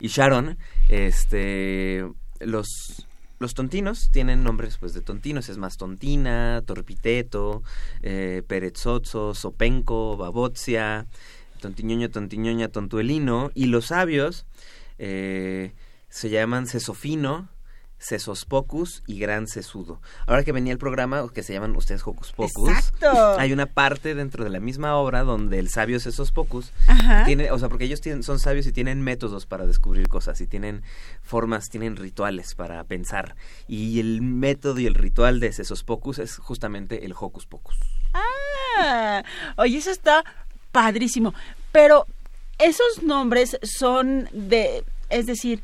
y 0.01 0.09
Sharon. 0.09 0.59
Este, 0.89 2.05
los 2.41 3.07
los 3.39 3.53
tontinos 3.53 4.11
tienen 4.11 4.43
nombres 4.43 4.79
pues 4.79 4.95
de 4.95 5.03
tontinos, 5.03 5.51
es 5.51 5.59
más 5.59 5.77
tontina, 5.77 6.63
torpiteto, 6.65 7.63
eh, 8.03 8.43
sopenco, 9.35 10.17
babotzia, 10.17 11.07
tontiñoña, 11.57 12.09
tontiñoña, 12.09 12.69
tontuelino, 12.69 13.51
y 13.55 13.67
los 13.67 13.87
sabios 13.87 14.47
eh, 14.99 15.73
se 16.09 16.31
llaman 16.31 16.67
sesofino, 16.67 17.49
Sesospocus 17.99 19.03
y 19.07 19.19
Gran 19.19 19.47
Sesudo. 19.47 20.01
Ahora 20.27 20.45
que 20.45 20.53
venía 20.53 20.73
el 20.73 20.79
programa, 20.79 21.27
que 21.33 21.43
se 21.43 21.53
llaman 21.53 21.75
ustedes 21.77 22.07
Hocus 22.07 22.33
Pocus, 22.33 22.93
hay 23.39 23.53
una 23.53 23.67
parte 23.67 24.15
dentro 24.15 24.45
de 24.45 24.51
la 24.51 24.61
misma 24.61 24.97
obra 24.97 25.23
donde 25.23 25.59
el 25.59 25.69
sabio 25.69 25.99
Sesospocus 25.99 26.73
tiene, 27.25 27.51
o 27.51 27.59
sea, 27.59 27.69
porque 27.69 27.85
ellos 27.85 28.01
tienen, 28.01 28.23
son 28.23 28.39
sabios 28.39 28.67
y 28.67 28.73
tienen 28.73 29.01
métodos 29.03 29.47
para 29.47 29.67
descubrir 29.67 30.09
cosas 30.09 30.41
y 30.41 30.47
tienen 30.47 30.83
formas, 31.23 31.71
tienen 31.71 31.97
rituales 31.97 32.55
para 32.55 32.85
pensar. 32.85 33.35
Y 33.67 33.99
el 33.99 34.21
método 34.21 34.79
y 34.79 34.87
el 34.87 34.95
ritual 34.95 35.41
de 35.41 35.53
Sesospocus 35.53 36.19
es 36.19 36.37
justamente 36.37 37.07
el 37.07 37.15
Hocus 37.19 37.47
Pocus. 37.47 37.79
Ah, 38.13 39.23
oye, 39.57 39.79
eso 39.79 39.91
está 39.91 40.25
padrísimo. 40.77 41.33
Pero 41.73 42.05
esos 42.59 43.03
nombres 43.03 43.59
son 43.63 44.29
de, 44.31 44.85
es 45.09 45.25
decir, 45.25 45.63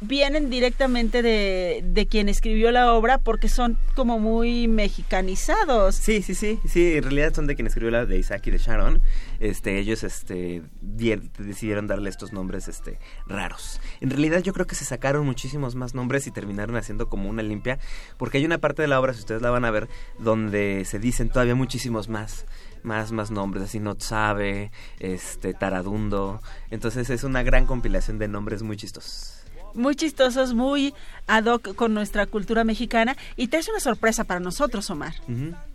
vienen 0.00 0.50
directamente 0.50 1.20
de, 1.20 1.82
de, 1.84 2.06
quien 2.06 2.28
escribió 2.28 2.70
la 2.70 2.92
obra 2.92 3.18
porque 3.18 3.48
son 3.48 3.76
como 3.96 4.20
muy 4.20 4.68
mexicanizados. 4.68 5.96
Sí, 5.96 6.22
sí, 6.22 6.36
sí, 6.36 6.60
sí, 6.64 6.94
en 6.94 7.02
realidad 7.02 7.34
son 7.34 7.48
de 7.48 7.56
quien 7.56 7.66
escribió 7.66 7.90
la 7.90 8.06
de 8.06 8.18
Isaac 8.18 8.46
y 8.46 8.50
de 8.52 8.58
Sharon. 8.58 9.02
Este, 9.40 9.80
ellos 9.80 10.04
este, 10.04 10.62
decidieron 10.80 11.88
darle 11.88 12.08
estos 12.08 12.32
nombres 12.32 12.68
este, 12.68 13.00
raros. 13.26 13.80
En 14.00 14.10
realidad 14.10 14.44
yo 14.44 14.52
creo 14.52 14.68
que 14.68 14.76
se 14.76 14.84
sacaron 14.84 15.26
muchísimos 15.26 15.74
más 15.74 15.92
nombres 15.92 16.28
y 16.28 16.30
terminaron 16.30 16.76
haciendo 16.76 17.08
como 17.08 17.28
una 17.28 17.42
limpia, 17.42 17.80
porque 18.16 18.38
hay 18.38 18.44
una 18.44 18.58
parte 18.58 18.82
de 18.82 18.88
la 18.88 19.00
obra, 19.00 19.12
si 19.12 19.20
ustedes 19.20 19.42
la 19.42 19.50
van 19.50 19.64
a 19.64 19.72
ver, 19.72 19.88
donde 20.20 20.84
se 20.84 21.00
dicen 21.00 21.30
todavía 21.30 21.56
muchísimos 21.56 22.08
más 22.08 22.46
más, 22.82 23.12
más 23.12 23.30
nombres, 23.30 23.64
así 23.64 23.80
no 23.80 23.96
sabe, 23.98 24.70
este, 24.98 25.54
Taradundo. 25.54 26.40
Entonces 26.70 27.10
es 27.10 27.24
una 27.24 27.42
gran 27.42 27.66
compilación 27.66 28.18
de 28.18 28.28
nombres 28.28 28.62
muy 28.62 28.76
chistosos. 28.76 29.38
Muy 29.74 29.96
chistosos, 29.96 30.52
muy 30.52 30.92
ad 31.26 31.46
hoc 31.46 31.74
con 31.74 31.94
nuestra 31.94 32.26
cultura 32.26 32.62
mexicana. 32.62 33.16
Y 33.36 33.48
te 33.48 33.58
es 33.58 33.68
una 33.68 33.80
sorpresa 33.80 34.24
para 34.24 34.40
nosotros, 34.40 34.90
Omar. 34.90 35.14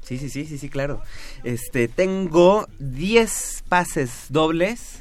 Sí, 0.02 0.18
sí, 0.18 0.30
sí, 0.30 0.46
sí, 0.46 0.58
sí, 0.58 0.70
claro. 0.70 1.02
Este, 1.44 1.88
tengo 1.88 2.68
10 2.80 3.64
pases 3.68 4.28
dobles 4.30 5.00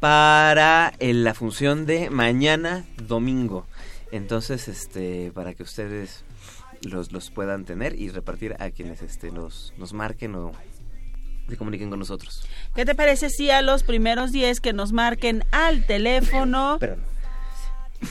para 0.00 0.92
la 1.00 1.34
función 1.34 1.86
de 1.86 2.10
mañana 2.10 2.84
domingo. 3.06 3.66
Entonces, 4.12 4.68
este, 4.68 5.32
para 5.32 5.54
que 5.54 5.62
ustedes 5.62 6.24
los, 6.82 7.12
los 7.12 7.30
puedan 7.30 7.64
tener 7.64 7.98
y 7.98 8.10
repartir 8.10 8.54
a 8.58 8.70
quienes 8.70 9.02
este, 9.02 9.30
los, 9.30 9.72
nos 9.78 9.92
marquen 9.92 10.34
o 10.34 10.52
se 11.48 11.56
comuniquen 11.56 11.90
con 11.90 11.98
nosotros. 11.98 12.46
¿Qué 12.74 12.84
te 12.84 12.94
parece 12.94 13.30
si 13.30 13.50
a 13.50 13.62
los 13.62 13.82
primeros 13.82 14.32
10 14.32 14.60
que 14.60 14.72
nos 14.72 14.92
marquen 14.92 15.44
al 15.52 15.84
teléfono... 15.84 16.78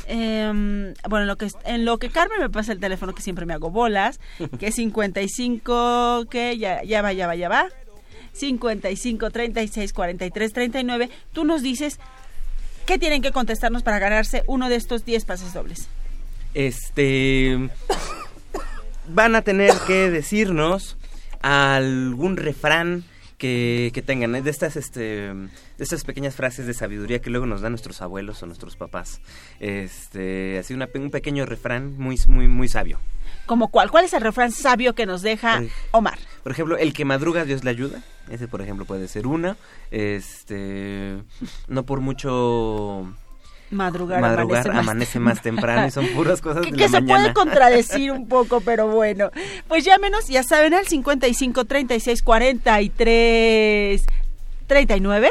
Em, 0.07 0.95
bueno, 1.07 1.21
en 1.21 1.27
lo, 1.27 1.35
que, 1.37 1.47
en 1.63 1.85
lo 1.85 1.99
que 1.99 2.09
Carmen 2.09 2.39
me 2.39 2.49
pasa 2.49 2.71
el 2.71 2.79
teléfono, 2.79 3.13
que 3.13 3.21
siempre 3.21 3.45
me 3.45 3.53
hago 3.53 3.69
bolas, 3.69 4.19
que 4.59 4.67
es 4.67 4.75
55, 4.75 6.25
que 6.29 6.57
ya, 6.57 6.83
ya 6.83 7.01
va, 7.01 7.13
ya 7.13 7.27
va, 7.27 7.35
ya 7.35 7.49
va. 7.49 7.67
55 8.33 9.29
36 9.29 9.93
43 9.93 10.53
39. 10.53 11.09
Tú 11.31 11.45
nos 11.45 11.61
dices 11.61 11.99
qué 12.85 12.97
tienen 12.97 13.21
que 13.21 13.31
contestarnos 13.31 13.83
para 13.83 13.99
ganarse 13.99 14.43
uno 14.47 14.69
de 14.69 14.75
estos 14.75 15.05
10 15.05 15.23
pases 15.25 15.53
dobles. 15.53 15.87
Este. 16.53 17.69
Van 19.07 19.35
a 19.35 19.43
tener 19.43 19.71
que 19.85 20.09
decirnos 20.09 20.97
algún 21.41 22.37
refrán 22.37 23.03
que, 23.37 23.91
que 23.93 24.01
tengan, 24.01 24.35
¿eh? 24.35 24.41
de 24.41 24.49
estas, 24.49 24.75
este, 24.75 25.01
de 25.01 25.49
estas 25.77 26.03
pequeñas 26.03 26.35
frases 26.35 26.67
de 26.67 26.73
sabiduría 26.73 27.19
que 27.19 27.29
luego 27.29 27.45
nos 27.45 27.61
dan 27.61 27.71
nuestros 27.71 28.01
abuelos 28.01 28.41
o 28.43 28.45
nuestros 28.45 28.75
papás. 28.75 29.21
Este, 29.59 30.57
así 30.59 30.73
una, 30.73 30.89
un 30.95 31.11
pequeño 31.11 31.45
refrán 31.45 31.97
muy, 31.97 32.19
muy, 32.27 32.47
muy 32.47 32.67
sabio. 32.67 32.99
¿Como 33.45 33.69
cuál? 33.69 33.91
¿Cuál 33.91 34.05
es 34.05 34.13
el 34.13 34.21
refrán 34.21 34.51
sabio 34.51 34.95
que 34.95 35.05
nos 35.05 35.21
deja 35.21 35.61
Omar? 35.91 36.17
Por 36.43 36.51
ejemplo, 36.51 36.77
el 36.77 36.93
que 36.93 37.05
madruga 37.05 37.45
Dios 37.45 37.63
le 37.63 37.71
ayuda. 37.71 38.03
Ese, 38.29 38.47
por 38.47 38.61
ejemplo, 38.61 38.85
puede 38.85 39.07
ser 39.07 39.27
una. 39.27 39.55
Este, 39.91 41.17
no 41.67 41.85
por 41.85 42.01
mucho 42.01 43.13
madrugar, 43.71 44.23
amanece, 44.23 45.19
más, 45.19 45.41
temprano 45.41 45.87
y 45.87 45.91
son 45.91 46.07
puras 46.07 46.41
cosas 46.41 46.63
que, 46.65 46.71
de 46.71 46.77
que 46.77 46.89
se 46.89 47.01
puede 47.01 47.33
contradecir 47.33 48.11
un 48.11 48.27
poco, 48.29 48.61
pero 48.61 48.87
bueno. 48.87 49.31
Pues 49.67 49.83
llámenos, 49.83 50.27
ya 50.27 50.43
saben, 50.43 50.73
al 50.73 50.87
55 50.87 51.65
36 51.65 52.21
43 52.21 54.05
39. 54.67 55.29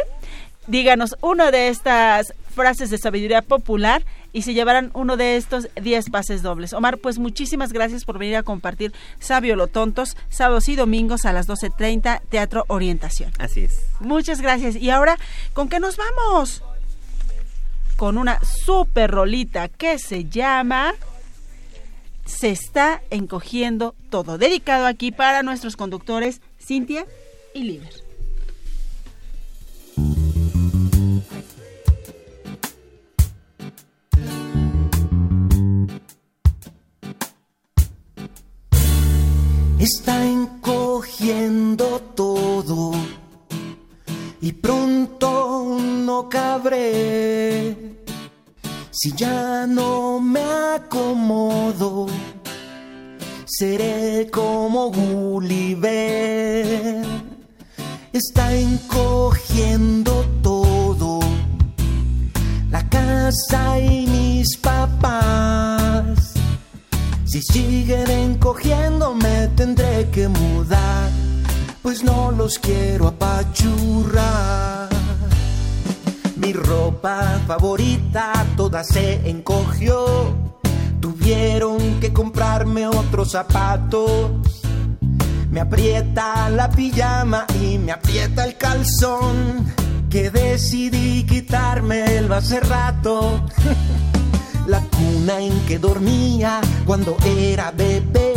Díganos 0.66 1.16
una 1.20 1.50
de 1.50 1.68
estas 1.68 2.32
frases 2.54 2.88
de 2.90 2.98
sabiduría 2.98 3.42
popular 3.42 4.04
y 4.32 4.42
se 4.42 4.54
llevarán 4.54 4.90
uno 4.94 5.16
de 5.16 5.36
estos 5.36 5.68
10 5.80 6.10
pases 6.10 6.42
dobles. 6.42 6.72
Omar, 6.72 6.98
pues 6.98 7.18
muchísimas 7.18 7.72
gracias 7.72 8.04
por 8.04 8.18
venir 8.18 8.36
a 8.36 8.42
compartir 8.42 8.92
Sabio 9.20 9.56
lo 9.56 9.68
Tontos, 9.68 10.16
sábados 10.28 10.68
y 10.68 10.76
domingos 10.76 11.24
a 11.24 11.32
las 11.32 11.48
12.30, 11.48 12.20
Teatro 12.28 12.64
Orientación. 12.68 13.32
Así 13.38 13.60
es. 13.64 13.86
Muchas 14.00 14.40
gracias. 14.40 14.76
Y 14.76 14.90
ahora, 14.90 15.18
¿con 15.52 15.68
qué 15.68 15.78
nos 15.80 15.96
vamos? 15.96 16.62
Con 17.96 18.18
una 18.18 18.40
super 18.44 19.10
rolita 19.10 19.68
que 19.68 19.98
se 19.98 20.24
llama 20.24 20.94
se 22.24 22.50
está 22.50 23.02
encogiendo 23.10 23.94
todo. 24.10 24.38
Dedicado 24.38 24.86
aquí 24.86 25.12
para 25.12 25.42
nuestros 25.42 25.76
conductores 25.76 26.40
Cintia 26.58 27.06
y 27.54 27.64
Liber. 27.64 28.04
Está 39.78 40.24
encogiendo 40.24 42.00
todo 42.14 42.92
y 44.44 44.52
pronto 44.52 45.78
no 45.80 46.28
cabré 46.28 47.94
si 48.90 49.10
ya 49.12 49.66
no 49.66 50.20
me 50.20 50.42
acomodo, 50.76 52.06
seré 53.46 54.28
como 54.30 54.90
Gulliver. 54.90 55.86
Está 58.12 58.54
encogiendo 58.54 60.24
todo, 60.42 61.20
la 62.70 62.86
casa 62.90 63.80
y 63.80 64.06
mis 64.06 64.58
papás. 64.58 66.34
Si 67.24 67.40
siguen 67.40 68.10
encogiendo 68.10 69.14
me 69.14 69.48
tendré 69.56 70.08
que 70.10 70.28
mudar, 70.28 71.10
pues 71.84 72.02
no 72.02 72.32
los 72.32 72.58
quiero 72.58 73.08
apachurrar. 73.08 74.88
Mi 76.36 76.54
ropa 76.54 77.42
favorita 77.46 78.32
toda 78.56 78.82
se 78.82 79.28
encogió. 79.28 80.34
Tuvieron 80.98 82.00
que 82.00 82.10
comprarme 82.10 82.86
otros 82.86 83.32
zapatos. 83.32 84.30
Me 85.50 85.60
aprieta 85.60 86.48
la 86.48 86.70
pijama 86.70 87.44
y 87.60 87.76
me 87.76 87.92
aprieta 87.92 88.46
el 88.46 88.56
calzón. 88.56 89.66
Que 90.08 90.30
decidí 90.30 91.24
quitarme 91.24 92.16
el 92.16 92.32
hace 92.32 92.60
rato. 92.60 93.44
la 94.66 94.80
cuna 94.80 95.38
en 95.38 95.60
que 95.66 95.78
dormía 95.78 96.62
cuando 96.86 97.14
era 97.26 97.72
bebé. 97.72 98.32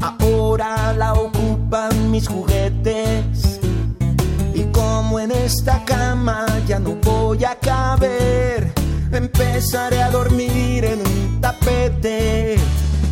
Ahora 0.00 0.92
la 0.92 1.14
mis 2.10 2.28
juguetes 2.28 3.54
como 4.74 5.18
en 5.18 5.30
esta 5.30 5.84
cama 5.84 6.46
ya 6.66 6.78
no 6.78 6.94
voy 7.02 7.44
a 7.44 7.54
caber, 7.56 8.72
empezaré 9.12 10.02
a 10.02 10.10
dormir 10.10 10.84
en 10.84 11.00
un 11.00 11.40
tapete. 11.40 12.56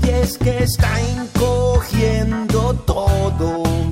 Y 0.05 0.09
es 0.09 0.37
que 0.39 0.65
está 0.65 0.91
encogiendo 1.01 2.75
todo. 2.87 3.92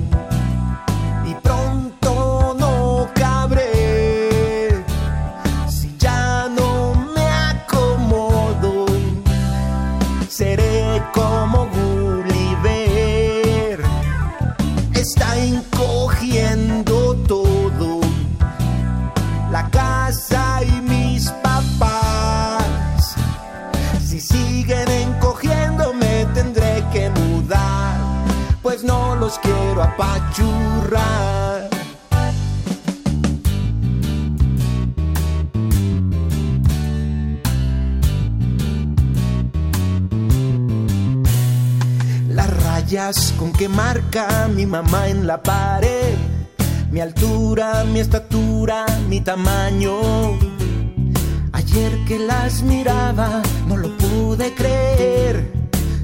Quiero 29.71 29.83
apachurrar. 29.83 31.69
Las 42.29 42.63
rayas 42.63 43.33
con 43.37 43.53
que 43.53 43.69
marca 43.69 44.49
mi 44.53 44.65
mamá 44.65 45.07
en 45.07 45.27
la 45.27 45.41
pared. 45.41 46.15
Mi 46.91 46.99
altura, 46.99 47.85
mi 47.85 47.99
estatura, 47.99 48.85
mi 49.07 49.21
tamaño. 49.21 49.93
Ayer 51.53 51.97
que 52.05 52.19
las 52.19 52.63
miraba 52.63 53.41
no 53.67 53.77
lo 53.77 53.95
pude 53.97 54.53
creer. 54.53 55.53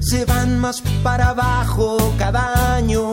Se 0.00 0.24
van 0.24 0.58
más 0.58 0.82
para 1.02 1.30
abajo 1.30 2.14
cada 2.16 2.76
año. 2.76 3.12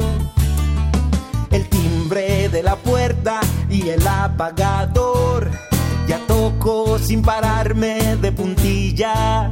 De 2.08 2.62
la 2.62 2.76
puerta 2.76 3.40
y 3.68 3.90
el 3.90 4.06
apagador. 4.08 5.50
Ya 6.08 6.20
toco 6.28 7.00
sin 7.00 7.24
pararme 7.24 8.16
de 8.18 8.32
puntillas. 8.32 9.52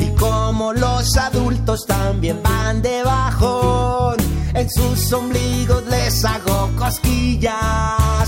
Y 0.00 0.06
como 0.18 0.72
los 0.72 1.16
adultos 1.16 1.86
también 1.86 2.42
van 2.42 2.82
de 2.82 3.04
bajón, 3.04 4.16
en 4.52 4.68
sus 4.68 5.12
ombligos 5.12 5.86
les 5.86 6.24
hago 6.24 6.70
cosquillas 6.76 8.27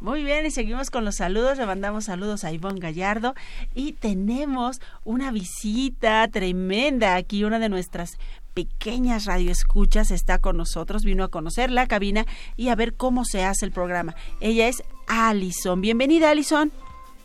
Muy 0.00 0.24
bien, 0.24 0.46
y 0.46 0.50
seguimos 0.50 0.90
con 0.90 1.04
los 1.04 1.16
saludos. 1.16 1.58
Le 1.58 1.66
mandamos 1.66 2.06
saludos 2.06 2.42
a 2.44 2.52
Ivonne 2.52 2.80
Gallardo. 2.80 3.34
Y 3.74 3.92
tenemos 3.92 4.80
una 5.04 5.30
visita 5.30 6.26
tremenda 6.28 7.16
aquí, 7.16 7.44
una 7.44 7.58
de 7.58 7.68
nuestras 7.68 8.12
pequeñas 8.54 9.26
radioescuchas 9.26 10.10
está 10.10 10.38
con 10.38 10.56
nosotros, 10.56 11.04
vino 11.04 11.24
a 11.24 11.28
conocer 11.28 11.70
la 11.70 11.86
cabina 11.86 12.24
y 12.56 12.68
a 12.68 12.76
ver 12.76 12.94
cómo 12.94 13.26
se 13.26 13.44
hace 13.44 13.66
el 13.66 13.72
programa. 13.72 14.14
Ella 14.40 14.68
es 14.68 14.82
Alison. 15.06 15.82
Bienvenida, 15.82 16.30
Alison. 16.30 16.72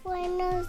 Buenos 0.04 0.68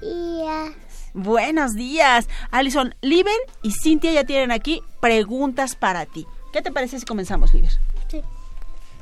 días. 0.00 0.74
Buenos 1.14 1.74
días. 1.74 2.28
Alison, 2.50 2.94
Liber 3.00 3.36
y 3.62 3.72
Cintia 3.72 4.12
ya 4.12 4.24
tienen 4.24 4.50
aquí 4.50 4.82
preguntas 5.00 5.76
para 5.76 6.06
ti. 6.06 6.26
¿Qué 6.52 6.62
te 6.62 6.72
parece 6.72 6.98
si 6.98 7.06
comenzamos, 7.06 7.54
Liber? 7.54 7.72
Sí. 8.08 8.22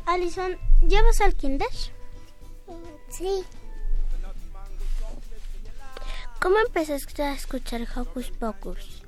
Alison, 0.07 0.57
¿llevas 0.87 1.21
al 1.21 1.35
kinder? 1.35 1.69
Sí. 3.09 3.45
¿Cómo 6.41 6.59
empezaste 6.59 7.23
a 7.23 7.35
escuchar 7.35 7.87
Hocus 7.95 8.31
Pocus? 8.31 9.03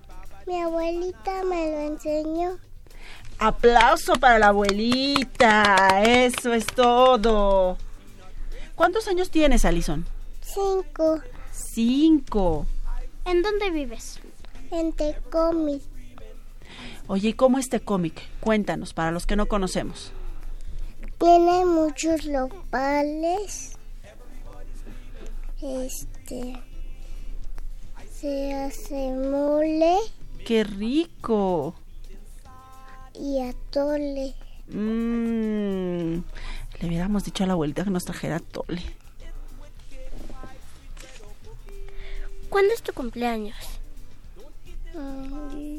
Mi 0.47 0.61
abuelita 0.61 1.43
me 1.43 1.71
lo 1.71 1.79
enseñó. 1.81 2.59
Aplauso 3.39 4.15
para 4.15 4.39
la 4.39 4.49
abuelita. 4.49 6.03
Eso 6.05 6.53
es 6.53 6.67
todo. 6.67 7.77
¿Cuántos 8.75 9.09
años 9.09 9.31
tienes, 9.31 9.65
Alison? 9.65 10.07
Cinco. 10.45 11.21
Cinco. 11.53 12.67
¿En 13.25 13.43
dónde 13.43 13.71
vives? 13.71 14.21
En 14.71 14.93
Tecomic. 14.93 15.83
Oye, 17.07 17.31
¿y 17.31 17.33
cómo 17.33 17.59
este 17.59 17.81
cómic? 17.81 18.21
Cuéntanos, 18.41 18.93
para 18.93 19.11
los 19.11 19.27
que 19.27 19.37
no 19.37 19.47
conocemos. 19.47 20.13
Tiene 21.19 21.65
muchos 21.65 22.25
locales. 22.27 23.73
Este. 25.63 26.61
Se 28.13 28.55
hace 28.55 29.13
mole. 29.13 29.97
¡Qué 30.47 30.65
rico! 30.65 31.75
Y 33.15 33.41
atole. 33.41 34.35
Mmm. 34.69 36.23
Le 36.81 36.89
hubiéramos 36.89 37.25
dicho 37.25 37.45
a 37.45 37.47
la 37.47 37.55
abuelita 37.55 37.85
que 37.85 37.91
nos 37.91 38.05
trajera 38.05 38.37
atole. 38.37 38.83
¿Cuándo 42.55 42.73
es 42.73 42.83
tu 42.83 42.93
cumpleaños? 42.93 43.57
Mm, 44.95 45.75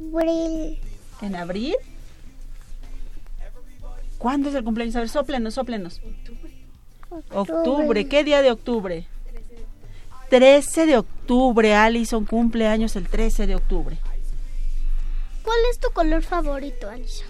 abril. 0.00 0.80
¿En 1.20 1.36
abril? 1.36 1.76
¿Cuándo 4.16 4.48
es 4.48 4.54
el 4.54 4.64
cumpleaños? 4.64 4.96
A 4.96 5.00
ver, 5.00 5.10
sóplenos. 5.10 5.58
Octubre. 5.58 6.00
Octubre. 7.30 8.08
¿Qué 8.08 8.24
día 8.24 8.40
de 8.40 8.50
octubre? 8.50 9.06
13 10.30 10.86
de 10.86 10.96
octubre. 10.96 11.74
Alison 11.74 12.24
cumple 12.24 12.66
años 12.66 12.96
el 12.96 13.06
13 13.06 13.46
de 13.46 13.54
octubre. 13.54 13.98
¿Cuál 15.42 15.58
es 15.70 15.78
tu 15.78 15.90
color 15.90 16.22
favorito, 16.22 16.88
Alison? 16.88 17.28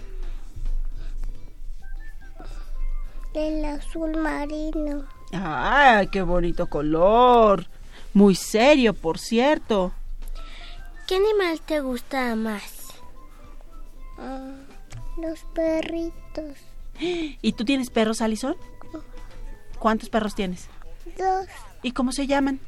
El 3.33 3.65
azul 3.65 4.15
marino. 4.15 5.16
¡Ay, 5.33 6.07
qué 6.07 6.21
bonito 6.21 6.67
color! 6.67 7.65
Muy 8.13 8.35
serio, 8.35 8.93
por 8.93 9.19
cierto. 9.19 9.91
¿Qué 11.07 11.15
animal 11.15 11.61
te 11.61 11.79
gusta 11.81 12.35
más? 12.35 12.87
Ah, 14.17 14.55
los 15.21 15.39
perritos. 15.53 16.57
¿Y 16.99 17.51
tú 17.53 17.63
tienes 17.63 17.89
perros, 17.89 18.21
Alison? 18.21 18.55
¿Cuántos 19.79 20.09
perros 20.09 20.33
tienes? 20.33 20.67
Dos. 21.17 21.47
¿Y 21.83 21.91
cómo 21.91 22.11
se 22.11 22.25
llaman? 22.25 22.59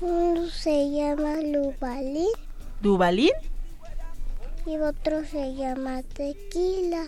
Uno 0.00 0.48
se 0.50 0.90
llama 0.90 1.36
Lubalín 1.36 2.28
¿Dubalín? 2.82 3.30
y 4.66 4.76
otro 4.76 5.24
se 5.24 5.54
llama 5.54 6.02
Tequila. 6.02 7.06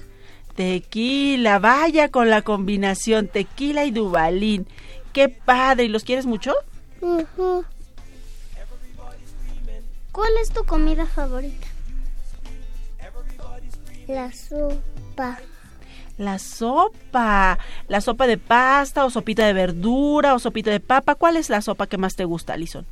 Tequila, 0.59 1.61
vaya 1.61 2.09
con 2.09 2.31
la 2.31 2.43
combinación 2.43 3.29
tequila 3.29 3.85
y 3.85 3.93
Dubalín. 3.93 4.67
¡Qué 5.13 5.29
padre! 5.29 5.85
¿Y 5.85 5.89
los 5.89 6.03
quieres 6.03 6.27
mucho? 6.27 6.53
¿Cuál 10.11 10.33
es 10.43 10.51
tu 10.51 10.65
comida 10.65 11.07
favorita? 11.07 11.69
La 14.09 14.33
sopa. 14.33 15.39
La 16.17 16.41
sopa. 16.41 17.57
La 17.87 18.01
sopa 18.01 18.27
de 18.27 18.37
pasta 18.37 19.05
o 19.05 19.11
sopita 19.11 19.47
de 19.47 19.53
verdura 19.53 20.35
o 20.35 20.41
sopita 20.41 20.73
de 20.73 20.81
papa. 20.81 21.15
¿Cuál 21.15 21.37
es 21.37 21.51
la 21.51 21.63
sopa 21.63 21.87
que 21.87 21.99
más 21.99 22.17
te 22.17 22.25
gusta, 22.25 22.55
Alison? 22.55 22.85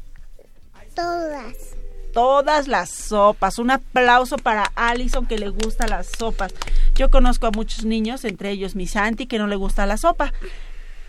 Todas. 0.95 1.75
Todas 2.15 2.69
las 2.69 2.91
sopas. 2.91 3.59
Un 3.59 3.73
aplauso 3.73 4.37
para 4.37 4.71
Alison 4.77 5.27
que 5.27 5.37
le 5.37 5.49
gustan 5.49 5.91
las 5.91 6.07
sopas. 6.17 6.55
Yo 6.97 7.11
conozco 7.11 7.47
a 7.47 7.51
muchos 7.51 7.85
niños, 7.85 8.25
entre 8.25 8.51
ellos 8.51 8.75
mi 8.75 8.87
Santi, 8.87 9.27
que 9.27 9.39
no 9.39 9.47
le 9.47 9.57
gusta 9.57 9.85
la 9.85 9.99
sopa. 9.99 10.33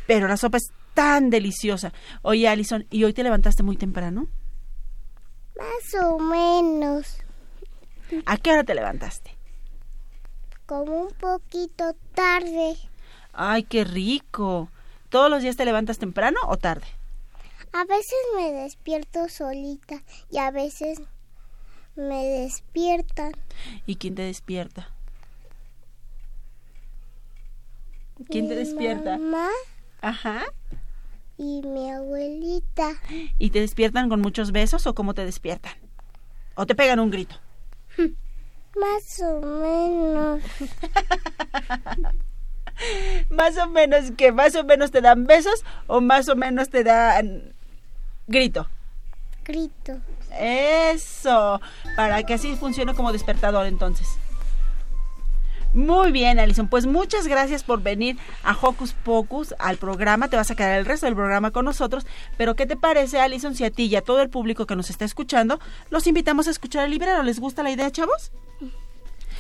Pero 0.06 0.28
la 0.28 0.36
sopa 0.36 0.58
es 0.58 0.72
tan 0.94 1.30
deliciosa. 1.30 1.94
Oye, 2.24 2.48
Alison, 2.48 2.86
¿y 2.90 3.06
hoy 3.06 3.14
te 3.14 3.24
levantaste 3.24 3.64
muy 3.64 3.78
temprano? 3.78 4.28
Más 5.58 6.04
o 6.04 6.20
menos. 6.20 7.18
¿A 8.26 8.38
qué 8.38 8.52
hora 8.52 8.66
te 8.66 8.76
levantaste? 8.76 9.38
Como 10.66 11.04
un 11.04 11.14
poquito 11.14 11.96
tarde. 12.14 12.76
Ay, 13.32 13.64
qué 13.64 13.86
rico. 13.86 14.70
¿Todos 15.10 15.30
los 15.30 15.42
días 15.42 15.56
te 15.56 15.64
levantas 15.64 16.00
temprano 16.00 16.38
o 16.48 16.58
tarde? 16.58 16.88
A 17.72 17.86
veces 17.86 18.18
me 18.36 18.52
despierto 18.52 19.30
solita 19.30 20.04
y 20.30 20.40
a 20.40 20.52
veces 20.52 21.00
me 21.96 22.26
despiertan. 22.26 23.32
¿Y 23.86 23.96
quién 23.96 24.16
te 24.16 24.24
despierta? 24.24 24.90
¿Quién 28.30 28.48
te 28.48 28.56
Mi 28.56 28.62
despierta? 28.62 29.18
Mamá 29.18 29.50
Ajá. 30.02 30.46
y 31.38 31.62
mi 31.64 31.92
abuelita. 31.92 32.94
¿Y 33.38 33.52
te 33.52 33.60
despiertan 33.62 34.10
con 34.10 34.22
muchos 34.22 34.52
besos 34.52 34.88
o 34.88 34.96
cómo 34.96 35.14
te 35.14 35.24
despiertan? 35.26 35.74
¿O 36.56 36.66
te 36.66 36.76
pegan 36.76 37.00
un 37.00 37.12
grito? 37.12 37.36
Más 38.76 39.22
o 39.22 39.42
menos. 39.42 40.44
Más 43.30 43.58
o 43.58 43.68
menos 43.70 44.12
que 44.12 44.32
más 44.32 44.56
o 44.56 44.64
menos 44.64 44.92
te 44.92 45.02
dan 45.02 45.26
besos 45.26 45.64
o 45.88 46.00
más 46.00 46.30
o 46.30 46.36
menos 46.36 46.70
te 46.70 46.84
dan 46.84 47.56
grito. 48.28 48.68
Grito. 49.44 50.00
Eso, 50.40 51.60
para 51.96 52.22
que 52.22 52.36
así 52.36 52.56
funcione 52.56 52.94
como 52.94 53.12
despertador 53.14 53.66
entonces. 53.66 54.08
Muy 55.78 56.12
bien, 56.12 56.40
Alison. 56.40 56.68
Pues 56.68 56.88
muchas 56.88 57.28
gracias 57.28 57.62
por 57.62 57.84
venir 57.84 58.18
a 58.44 58.58
Hocus 58.60 58.94
Pocus, 58.94 59.54
al 59.60 59.78
programa. 59.78 60.28
Te 60.28 60.36
vas 60.36 60.50
a 60.50 60.56
quedar 60.56 60.80
el 60.80 60.86
resto 60.86 61.06
del 61.06 61.14
programa 61.14 61.52
con 61.52 61.66
nosotros. 61.66 62.08
Pero, 62.36 62.56
¿qué 62.56 62.66
te 62.66 62.76
parece, 62.76 63.20
Alison, 63.20 63.54
si 63.54 63.64
a 63.64 63.70
ti 63.70 63.86
y 63.86 63.96
a 63.96 64.02
todo 64.02 64.24
el 64.24 64.30
público 64.30 64.66
que 64.66 64.76
nos 64.76 64.90
está 64.90 65.06
escuchando 65.06 65.60
los 65.92 66.08
invitamos 66.08 66.48
a 66.48 66.50
escuchar 66.50 66.86
el 66.86 66.92
librero? 66.92 67.22
¿Les 67.22 67.40
gusta 67.40 67.62
la 67.62 67.70
idea, 67.70 67.92
chavos? 67.92 68.32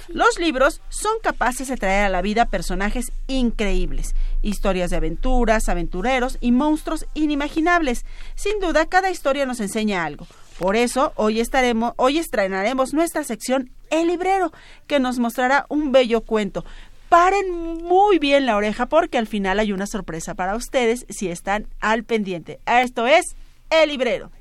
Los 0.09 0.37
libros 0.37 0.79
son 0.89 1.13
capaces 1.23 1.69
de 1.69 1.75
traer 1.75 2.05
a 2.05 2.09
la 2.09 2.21
vida 2.21 2.45
personajes 2.45 3.11
increíbles, 3.25 4.13
historias 4.43 4.91
de 4.91 4.97
aventuras, 4.97 5.69
aventureros 5.69 6.37
y 6.39 6.51
monstruos 6.51 7.07
inimaginables. 7.15 8.05
Sin 8.35 8.59
duda, 8.59 8.85
cada 8.85 9.09
historia 9.09 9.47
nos 9.47 9.59
enseña 9.59 10.05
algo. 10.05 10.27
Por 10.59 10.75
eso, 10.75 11.13
hoy 11.15 11.39
estaremos, 11.39 11.93
hoy 11.97 12.17
estrenaremos 12.17 12.93
nuestra 12.93 13.23
sección 13.23 13.69
El 13.91 14.07
librero, 14.07 14.51
que 14.87 14.99
nos 14.99 15.19
mostrará 15.19 15.65
un 15.69 15.91
bello 15.91 16.21
cuento. 16.21 16.65
Paren 17.09 17.51
muy 17.83 18.19
bien 18.19 18.45
la 18.45 18.57
oreja 18.57 18.87
porque 18.87 19.17
al 19.17 19.27
final 19.27 19.59
hay 19.59 19.71
una 19.71 19.85
sorpresa 19.85 20.33
para 20.33 20.55
ustedes 20.55 21.05
si 21.09 21.29
están 21.29 21.67
al 21.79 22.03
pendiente. 22.03 22.59
Esto 22.65 23.05
es 23.05 23.35
El 23.69 23.89
librero. 23.89 24.31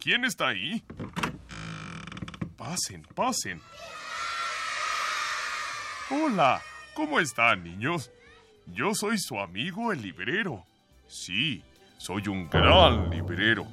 ¿Quién 0.00 0.24
está 0.24 0.48
ahí? 0.48 0.82
Pasen, 2.56 3.02
pasen. 3.14 3.60
Hola, 6.10 6.62
¿cómo 6.94 7.20
están, 7.20 7.64
niños? 7.64 8.10
Yo 8.66 8.94
soy 8.94 9.18
su 9.18 9.38
amigo 9.38 9.92
el 9.92 10.02
librero. 10.02 10.64
Sí, 11.06 11.62
soy 11.98 12.28
un 12.28 12.48
gran 12.48 13.10
librero. 13.10 13.66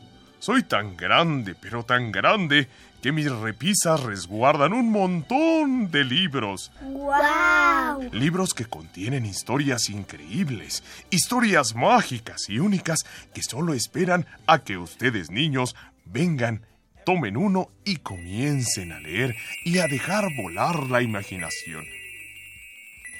Soy 0.43 0.63
tan 0.63 0.97
grande, 0.97 1.55
pero 1.55 1.85
tan 1.85 2.11
grande, 2.11 2.67
que 3.01 3.13
mis 3.13 3.31
repisas 3.31 4.03
resguardan 4.03 4.73
un 4.73 4.91
montón 4.91 5.89
de 5.89 6.03
libros. 6.03 6.69
¡Guau! 6.81 8.09
Libros 8.11 8.53
que 8.53 8.65
contienen 8.65 9.25
historias 9.25 9.89
increíbles, 9.89 10.83
historias 11.11 11.75
mágicas 11.75 12.49
y 12.49 12.59
únicas 12.59 13.05
que 13.33 13.41
solo 13.41 13.73
esperan 13.73 14.25
a 14.45 14.59
que 14.59 14.75
ustedes 14.75 15.31
niños 15.31 15.77
vengan, 16.03 16.65
tomen 17.05 17.37
uno 17.37 17.69
y 17.85 17.99
comiencen 17.99 18.91
a 18.91 18.99
leer 18.99 19.37
y 19.63 19.77
a 19.77 19.87
dejar 19.87 20.25
volar 20.35 20.89
la 20.89 21.01
imaginación. 21.01 21.85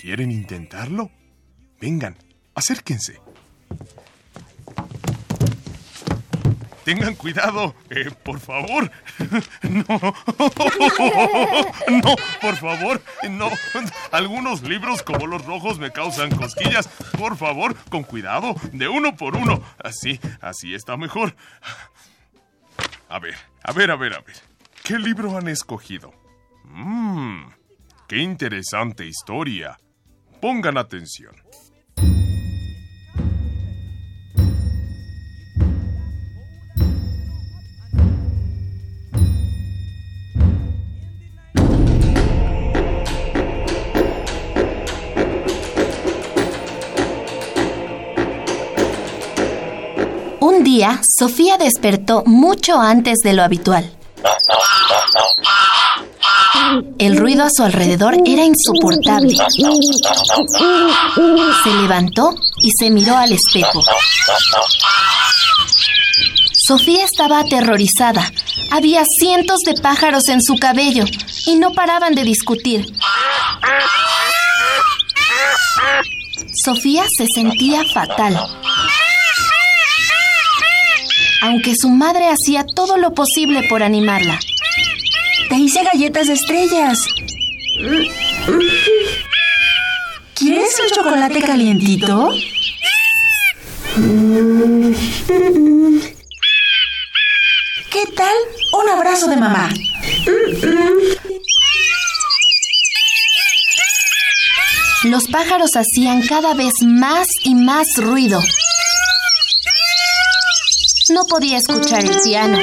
¿Quieren 0.01 0.29
intentarlo? 0.29 1.09
Vengan, 1.79 2.17
acérquense. 2.53 3.21
Tengan 6.83 7.15
cuidado, 7.15 7.75
eh, 7.89 8.09
por 8.23 8.39
favor. 8.39 8.91
No. 9.63 9.85
No, 11.87 12.15
por 12.41 12.55
favor, 12.57 13.01
no. 13.29 13.49
Algunos 14.11 14.61
libros 14.63 15.03
como 15.03 15.27
los 15.27 15.45
rojos 15.45 15.79
me 15.79 15.91
causan 15.91 16.31
cosquillas. 16.35 16.87
Por 17.17 17.37
favor, 17.37 17.75
con 17.89 18.03
cuidado, 18.03 18.55
de 18.71 18.87
uno 18.87 19.15
por 19.15 19.35
uno. 19.35 19.61
Así, 19.83 20.19
así 20.41 20.73
está 20.73 20.97
mejor. 20.97 21.35
A 23.09 23.19
ver, 23.19 23.35
a 23.63 23.71
ver, 23.73 23.91
a 23.91 23.95
ver, 23.95 24.13
a 24.15 24.21
ver. 24.21 24.35
¿Qué 24.83 24.97
libro 24.97 25.37
han 25.37 25.47
escogido? 25.47 26.13
Mmm, 26.65 27.43
qué 28.07 28.17
interesante 28.17 29.05
historia. 29.05 29.77
Pongan 30.41 30.77
atención. 30.77 31.42
Sofía 51.19 51.57
despertó 51.57 52.23
mucho 52.25 52.79
antes 52.79 53.19
de 53.23 53.33
lo 53.33 53.43
habitual. 53.43 53.91
El 56.97 57.17
ruido 57.17 57.43
a 57.43 57.49
su 57.55 57.63
alrededor 57.63 58.15
era 58.25 58.43
insoportable. 58.43 59.36
Se 61.63 61.73
levantó 61.81 62.36
y 62.63 62.71
se 62.79 62.89
miró 62.89 63.15
al 63.15 63.33
espejo. 63.33 63.83
Sofía 66.53 67.05
estaba 67.05 67.41
aterrorizada. 67.41 68.31
Había 68.71 69.03
cientos 69.19 69.59
de 69.65 69.75
pájaros 69.75 70.23
en 70.29 70.41
su 70.41 70.55
cabello 70.55 71.05
y 71.45 71.55
no 71.55 71.71
paraban 71.73 72.15
de 72.15 72.23
discutir. 72.23 72.91
Sofía 76.65 77.03
se 77.15 77.27
sentía 77.36 77.83
fatal. 77.93 78.39
Aunque 81.43 81.73
su 81.77 81.89
madre 81.89 82.29
hacía 82.29 82.65
todo 82.65 82.95
lo 82.95 83.13
posible 83.13 83.63
por 83.67 83.84
animarla. 83.84 84.39
Te 85.49 85.56
hice 85.56 85.84
galletas 85.84 86.27
de 86.27 86.34
estrellas. 86.36 86.97
¿Quieres 90.36 90.79
un 90.79 90.95
chocolate 90.95 91.41
calientito? 91.41 92.29
¿Qué 97.91 98.06
tal 98.15 98.36
un 98.82 98.89
abrazo 98.89 99.27
de 99.27 99.36
mamá? 99.36 99.69
Los 105.03 105.27
pájaros 105.27 105.71
hacían 105.75 106.21
cada 106.25 106.53
vez 106.53 106.71
más 106.86 107.27
y 107.43 107.53
más 107.53 107.88
ruido. 107.97 108.39
No 111.09 111.25
podía 111.25 111.57
escuchar 111.57 112.05
el 112.05 112.15
piano. 112.23 112.57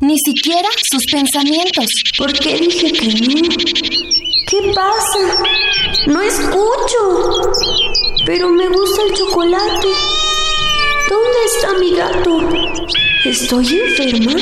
Ni 0.00 0.16
siquiera 0.24 0.68
sus 0.90 1.02
pensamientos. 1.10 1.86
¿Por 2.16 2.32
qué 2.32 2.56
dije 2.56 2.92
que 2.92 3.08
no? 3.08 3.48
¿Qué 4.48 4.72
pasa? 4.74 5.42
No 6.06 6.22
escucho. 6.22 7.52
Pero 8.24 8.48
me 8.50 8.68
gusta 8.68 9.02
el 9.08 9.14
chocolate. 9.14 9.88
¿Dónde 11.10 11.38
está 11.54 11.78
mi 11.78 11.94
gato? 11.94 12.38
¿Estoy 13.26 13.66
enferma? 13.66 14.32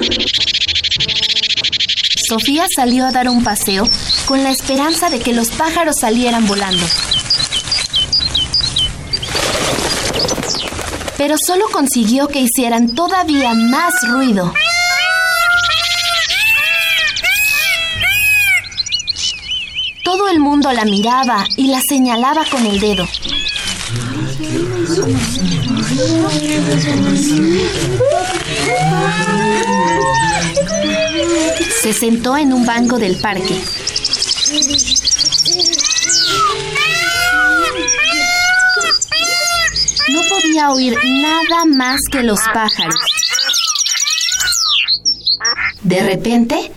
Sofía 2.28 2.64
salió 2.76 3.06
a 3.06 3.10
dar 3.10 3.28
un 3.28 3.42
paseo 3.42 3.88
con 4.26 4.44
la 4.44 4.50
esperanza 4.50 5.10
de 5.10 5.18
que 5.18 5.32
los 5.32 5.48
pájaros 5.50 5.96
salieran 6.00 6.46
volando. 6.46 6.86
Pero 11.20 11.36
solo 11.46 11.66
consiguió 11.70 12.28
que 12.28 12.40
hicieran 12.40 12.94
todavía 12.94 13.52
más 13.52 13.92
ruido. 14.08 14.54
Todo 20.02 20.30
el 20.30 20.40
mundo 20.40 20.72
la 20.72 20.86
miraba 20.86 21.44
y 21.58 21.66
la 21.66 21.78
señalaba 21.86 22.46
con 22.50 22.64
el 22.64 22.80
dedo. 22.80 23.06
Se 31.82 31.92
sentó 31.92 32.38
en 32.38 32.54
un 32.54 32.64
banco 32.64 32.98
del 32.98 33.16
parque. 33.16 33.60
Podía 40.50 40.70
oír 40.72 40.96
nada 41.22 41.64
más 41.64 42.00
que 42.10 42.22
los 42.22 42.40
pájaros. 42.52 42.94
De 45.82 46.02
repente, 46.02 46.72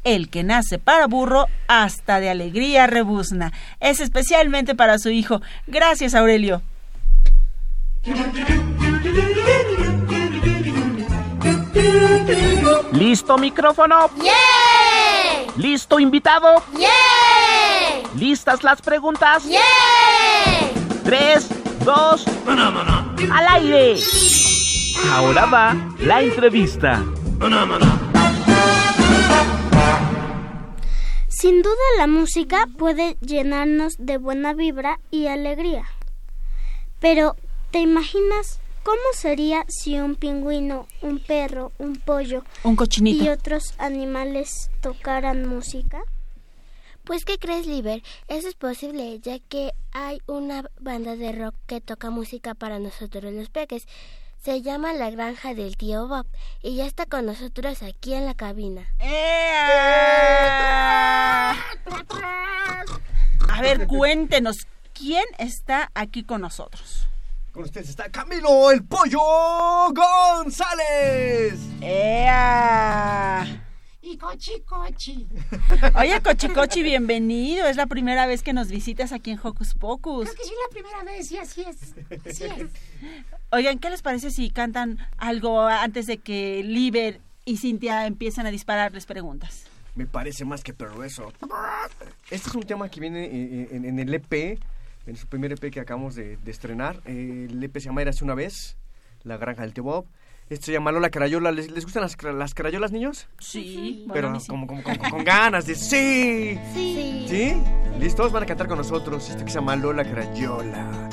El 0.03 0.29
que 0.29 0.43
nace 0.43 0.79
para 0.79 1.05
burro, 1.05 1.47
hasta 1.67 2.19
de 2.19 2.29
alegría 2.29 2.87
rebuzna. 2.87 3.51
Es 3.79 3.99
especialmente 3.99 4.73
para 4.73 4.97
su 4.97 5.09
hijo. 5.09 5.41
Gracias, 5.67 6.15
Aurelio. 6.15 6.63
¿Listo 12.91 13.37
micrófono? 13.37 14.09
¡Yeah! 14.21 15.51
¿Listo 15.57 15.99
invitado? 15.99 16.63
¡Yeah! 16.77 16.87
¿Listas 18.15 18.63
las 18.63 18.81
preguntas? 18.81 19.43
¡Yeah! 19.45 19.61
Tres, 21.03 21.47
dos, 21.85 22.25
al 23.31 23.47
aire. 23.49 23.97
Ahora 25.11 25.45
va 25.45 25.75
la 25.99 26.21
entrevista. 26.21 27.03
Sin 31.27 31.61
duda 31.61 31.75
la 31.97 32.07
música 32.07 32.67
puede 32.77 33.15
llenarnos 33.21 33.95
de 33.99 34.17
buena 34.17 34.53
vibra 34.53 34.99
y 35.11 35.27
alegría. 35.27 35.85
Pero, 36.99 37.35
¿te 37.71 37.79
imaginas 37.79 38.59
cómo 38.83 39.01
sería 39.13 39.65
si 39.67 39.99
un 39.99 40.15
pingüino, 40.15 40.87
un 41.01 41.19
perro, 41.19 41.71
un 41.77 41.97
pollo 41.97 42.43
un 42.63 42.75
cochinito. 42.75 43.23
y 43.23 43.29
otros 43.29 43.73
animales 43.77 44.69
tocaran 44.81 45.47
música? 45.47 46.01
Pues, 47.03 47.23
¿qué 47.23 47.37
crees, 47.37 47.67
Liber? 47.67 48.03
Eso 48.27 48.49
es 48.49 48.55
posible, 48.55 49.19
ya 49.21 49.39
que 49.39 49.71
hay 49.93 50.21
una 50.27 50.69
banda 50.79 51.15
de 51.15 51.31
rock 51.31 51.55
que 51.65 51.79
toca 51.79 52.09
música 52.09 52.53
para 52.53 52.79
nosotros 52.79 53.31
los 53.31 53.49
peques. 53.49 53.87
Se 54.43 54.61
llama 54.61 54.93
La 54.93 55.09
Granja 55.09 55.53
del 55.53 55.77
Tío 55.77 56.07
Bob 56.07 56.25
y 56.61 56.75
ya 56.75 56.85
está 56.85 57.05
con 57.05 57.25
nosotros 57.25 57.81
aquí 57.81 58.13
en 58.13 58.25
la 58.25 58.35
cabina. 58.35 58.87
A 63.49 63.61
ver, 63.61 63.87
cuéntenos, 63.87 64.67
¿quién 64.93 65.25
está 65.37 65.89
aquí 65.95 66.23
con 66.23 66.41
nosotros? 66.41 67.06
Con 67.57 67.63
ustedes 67.65 67.89
está 67.89 68.07
Camilo 68.11 68.69
el 68.69 68.83
Pollo 68.83 69.17
González. 69.91 71.57
¡Ea! 71.81 73.63
Y 73.99 74.15
Cochi 74.15 74.61
Cochi. 74.63 75.27
Oye, 75.95 76.21
Cochi 76.21 76.49
Cochi, 76.49 76.83
bienvenido. 76.83 77.65
Es 77.65 77.75
la 77.75 77.87
primera 77.87 78.27
vez 78.27 78.43
que 78.43 78.53
nos 78.53 78.67
visitas 78.69 79.11
aquí 79.11 79.31
en 79.31 79.39
Hocus 79.41 79.73
Pocus. 79.73 80.25
Creo 80.29 80.35
que 80.35 80.43
sí, 80.43 80.53
la 80.67 80.69
primera 80.71 81.03
vez, 81.03 81.31
y 81.31 81.37
así 81.37 81.61
es. 81.67 81.95
Así 82.29 82.43
es. 82.43 82.69
Oigan, 83.51 83.79
¿qué 83.79 83.89
les 83.89 84.03
parece 84.03 84.29
si 84.29 84.51
cantan 84.51 84.99
algo 85.17 85.65
antes 85.65 86.05
de 86.05 86.19
que 86.19 86.61
Liber 86.63 87.21
y 87.43 87.57
Cintia 87.57 88.05
empiecen 88.05 88.45
a 88.45 88.51
dispararles 88.51 89.07
preguntas? 89.07 89.63
Me 89.95 90.05
parece 90.05 90.45
más 90.45 90.63
que 90.63 90.73
perverso. 90.75 91.33
Este 92.29 92.49
es 92.49 92.53
un 92.55 92.61
tema 92.63 92.87
que 92.89 92.99
viene 92.99 93.25
en, 93.25 93.67
en- 93.71 93.85
en 93.85 93.97
el 93.99 94.13
EP, 94.13 94.59
en 95.07 95.15
su 95.15 95.27
primer 95.27 95.51
EP 95.53 95.71
que 95.71 95.79
acabamos 95.79 96.15
de, 96.15 96.37
de 96.37 96.51
estrenar. 96.51 97.01
Eh, 97.05 97.47
El 97.49 97.63
EP 97.63 97.73
se 97.75 97.85
llama 97.85 98.01
Érase 98.01 98.23
una 98.23 98.35
vez. 98.35 98.77
La 99.23 99.37
granja 99.37 99.63
del 99.63 99.73
tío 99.73 99.83
Bob. 99.83 100.05
Esto 100.49 100.67
se 100.67 100.71
llama 100.73 100.91
Lola 100.91 101.09
Crayola. 101.09 101.51
¿Les, 101.51 101.69
les 101.71 101.83
gustan 101.83 102.03
las, 102.03 102.15
las 102.23 102.53
crayolas, 102.53 102.91
niños? 102.91 103.27
Sí. 103.39 104.05
Pero 104.13 104.27
bueno, 104.29 104.39
sí. 104.39 104.47
como, 104.47 104.67
como, 104.67 104.83
como- 104.83 105.09
con 105.09 105.23
ganas 105.23 105.65
de 105.65 105.75
sí. 105.75 106.57
Sí. 106.73 107.25
¿Sí? 107.27 107.53
¿Listos? 107.99 108.31
Van 108.31 108.43
a 108.43 108.45
cantar 108.45 108.67
con 108.67 108.77
nosotros. 108.77 109.29
Esto 109.29 109.43
que 109.43 109.51
se 109.51 109.55
llama 109.55 109.75
Lola 109.75 110.03
Crayola. 110.09 111.09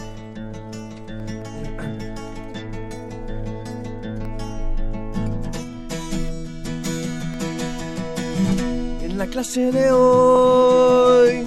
En 9.03 9.19
la 9.19 9.27
clase 9.27 9.71
de 9.71 9.91
hoy, 9.93 11.47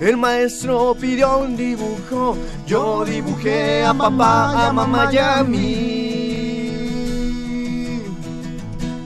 el 0.00 0.16
maestro 0.16 0.94
pidió 1.00 1.38
un 1.38 1.56
dibujo. 1.56 2.36
Yo 2.66 3.04
dibujé 3.04 3.84
a 3.84 3.94
papá, 3.94 4.68
a 4.68 4.72
mamá 4.72 5.08
y 5.12 5.18
a 5.18 5.44
mí. 5.44 5.94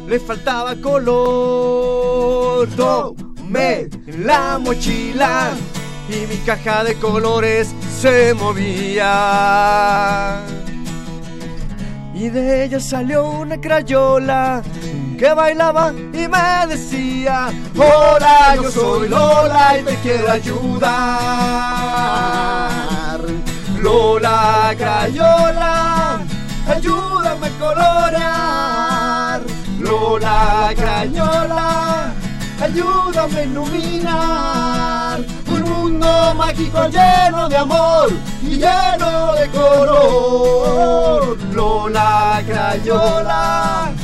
Le 0.07 0.19
faltaba 0.21 0.75
color. 0.77 2.69
Tomé 2.77 3.89
la 4.07 4.59
mochila 4.59 5.51
y 6.09 6.27
mi 6.27 6.37
caja 6.39 6.85
de 6.85 6.95
colores 6.95 7.75
se 8.01 8.33
movía. 8.35 9.07
Y 12.15 12.31
de 12.31 12.65
ella 12.65 12.81
salió 12.81 13.29
una 13.29 13.61
crayola 13.61 14.63
que 15.19 15.35
bailaba 15.35 15.93
y 16.13 16.29
me 16.29 16.67
decía, 16.69 17.49
hola, 17.77 18.55
yo 18.55 18.71
soy 18.71 19.09
Lola 19.09 19.77
y 19.79 19.83
te 19.83 19.97
quiero 19.97 20.31
ayudar. 20.31 20.79
Lola 23.83 24.75
Crayola, 24.79 26.21
ayúdame 26.69 27.49
a 27.49 27.51
colorear. 27.59 29.41
Lola 29.81 30.73
Crayola, 30.77 32.13
ayúdame 32.63 33.39
a 33.39 33.43
iluminar 33.43 35.21
un 35.49 35.63
mundo 35.63 36.35
mágico 36.37 36.89
lleno 36.89 37.49
de 37.49 37.57
amor 37.57 38.13
y 38.41 38.57
lleno 38.57 39.35
de 39.35 39.49
color. 39.51 41.37
Lola 41.53 42.41
Crayola. 42.47 43.98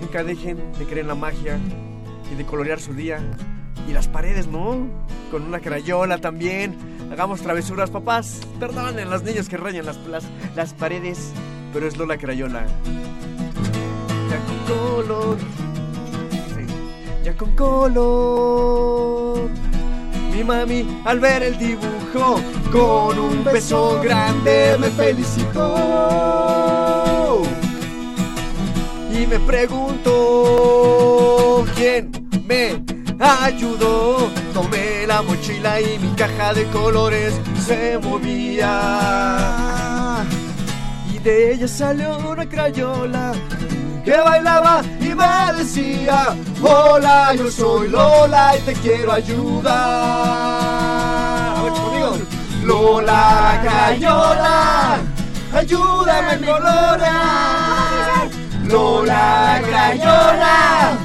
Nunca 0.00 0.24
dejen 0.24 0.56
de 0.78 0.84
creer 0.84 1.00
en 1.00 1.08
la 1.08 1.14
magia 1.14 1.58
y 2.32 2.34
de 2.34 2.44
colorear 2.44 2.80
su 2.80 2.94
día. 2.94 3.20
Y 3.88 3.92
las 3.92 4.08
paredes, 4.08 4.48
¿no? 4.48 4.88
Con 5.30 5.42
una 5.42 5.60
crayola 5.60 6.18
también. 6.18 6.76
Hagamos 7.12 7.40
travesuras, 7.40 7.90
papás. 7.90 8.40
Perdonen 8.60 9.08
los 9.08 9.22
niños 9.22 9.48
que 9.48 9.56
rayan 9.56 9.86
las, 9.86 9.98
las, 10.54 10.74
paredes. 10.74 11.32
Pero 11.72 11.86
es 11.86 11.96
Lola 11.96 12.18
Crayola. 12.18 12.66
Ya 14.30 14.38
con 14.44 14.58
color. 14.66 15.38
Ya 17.24 17.34
con 17.36 17.56
color. 17.56 19.48
Mi 20.34 20.44
mami 20.44 21.00
al 21.04 21.20
ver 21.20 21.42
el 21.42 21.58
dibujo 21.58 22.40
con 22.70 23.18
un 23.18 23.44
beso 23.44 24.00
grande 24.02 24.76
me 24.78 24.90
felicitó. 24.90 26.97
Y 29.18 29.26
me 29.26 29.40
preguntó 29.40 30.14
quién 31.74 32.10
me 32.46 32.84
ayudó. 33.18 34.30
Tomé 34.54 35.06
la 35.08 35.22
mochila 35.22 35.80
y 35.80 35.98
mi 35.98 36.14
caja 36.14 36.54
de 36.54 36.64
colores 36.66 37.34
se 37.66 37.98
movía. 37.98 38.68
Y 41.12 41.18
de 41.18 41.54
ella 41.54 41.66
salió 41.66 42.16
una 42.18 42.48
crayola 42.48 43.32
que 44.04 44.16
bailaba 44.16 44.82
y 45.00 45.14
me 45.14 45.52
decía, 45.56 46.36
hola, 46.62 47.34
yo 47.34 47.50
soy 47.50 47.88
Lola 47.88 48.56
y 48.56 48.60
te 48.60 48.72
quiero 48.74 49.12
ayudar. 49.12 50.38
Lola 52.68 53.60
Crayola, 53.62 54.98
ayúdame 55.54 56.32
a 56.32 56.38
colorear. 56.38 58.07
Lola 58.68 59.62
Crayola, 59.64 60.98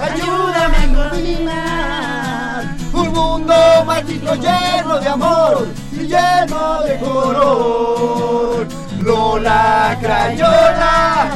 ayúdame 0.00 0.76
a 0.76 0.84
iluminar 0.84 2.64
un 2.92 3.12
mundo 3.12 3.54
mágico 3.84 4.34
lleno 4.36 5.00
de 5.00 5.08
amor 5.08 5.66
y 5.92 6.06
lleno 6.06 6.82
de 6.82 6.98
color. 7.00 8.68
Lola 9.02 9.98
Crayola. 10.00 11.30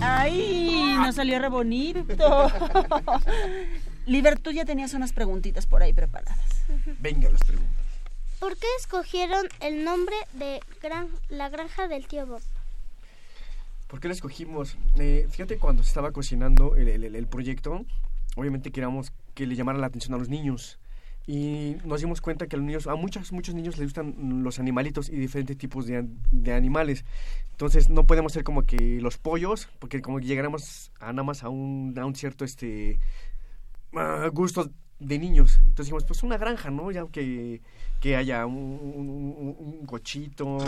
¡Ay! 0.00 0.96
Nos 0.98 1.16
salió 1.16 1.40
re 1.40 1.48
bonito. 1.48 2.04
Liber, 4.06 4.38
tú 4.38 4.50
ya 4.52 4.64
tenías 4.64 4.94
unas 4.94 5.12
preguntitas 5.12 5.66
por 5.66 5.82
ahí 5.82 5.92
preparadas. 5.92 6.64
Venga 7.00 7.30
las 7.30 7.42
preguntas. 7.42 7.72
¿Por 8.38 8.56
qué 8.56 8.66
escogieron 8.78 9.46
el 9.60 9.84
nombre 9.84 10.14
de 10.34 10.60
gran- 10.82 11.08
la 11.28 11.48
granja 11.48 11.88
del 11.88 12.06
tío 12.06 12.26
Bob? 12.26 12.42
¿Por 13.88 14.00
qué 14.00 14.08
lo 14.08 14.14
escogimos? 14.14 14.76
Eh, 14.98 15.26
fíjate, 15.30 15.58
cuando 15.58 15.82
se 15.82 15.88
estaba 15.88 16.12
cocinando 16.12 16.76
el, 16.76 16.88
el- 16.88 17.14
el 17.16 17.26
proyecto, 17.26 17.84
obviamente 18.36 18.70
queríamos 18.70 19.12
que 19.34 19.46
le 19.46 19.54
llamara 19.56 19.78
la 19.78 19.86
atención 19.86 20.14
a 20.14 20.18
los 20.18 20.28
niños. 20.28 20.78
Y 21.26 21.76
nos 21.84 22.00
dimos 22.02 22.20
cuenta 22.20 22.46
que 22.46 22.56
a 22.56 22.58
los 22.58 22.66
niños, 22.66 22.86
a 22.86 22.96
muchos, 22.96 23.32
muchos 23.32 23.54
niños 23.54 23.78
les 23.78 23.86
gustan 23.86 24.42
los 24.44 24.58
animalitos 24.58 25.08
y 25.08 25.12
diferentes 25.16 25.56
tipos 25.56 25.86
de, 25.86 25.96
an- 25.98 26.18
de 26.30 26.52
animales. 26.52 27.04
Entonces 27.52 27.88
no 27.88 28.04
podemos 28.04 28.32
ser 28.34 28.44
como 28.44 28.62
que 28.64 29.00
los 29.00 29.16
pollos, 29.16 29.68
porque 29.78 30.02
como 30.02 30.18
que 30.18 30.26
llegáramos 30.26 30.90
a 31.00 31.12
nada 31.12 31.22
más 31.22 31.42
a 31.42 31.48
un, 31.48 31.94
a 31.98 32.04
un 32.04 32.14
cierto 32.14 32.44
este 32.44 32.98
ah, 33.96 34.28
gusto 34.32 34.70
de 35.00 35.18
niños. 35.18 35.58
Entonces 35.60 35.86
dijimos, 35.86 36.04
pues 36.04 36.22
una 36.22 36.38
granja, 36.38 36.70
¿no? 36.70 36.90
Ya 36.90 37.06
que, 37.08 37.60
que 38.00 38.16
haya 38.16 38.46
un, 38.46 38.56
un- 38.56 39.86
cochito, 39.86 40.58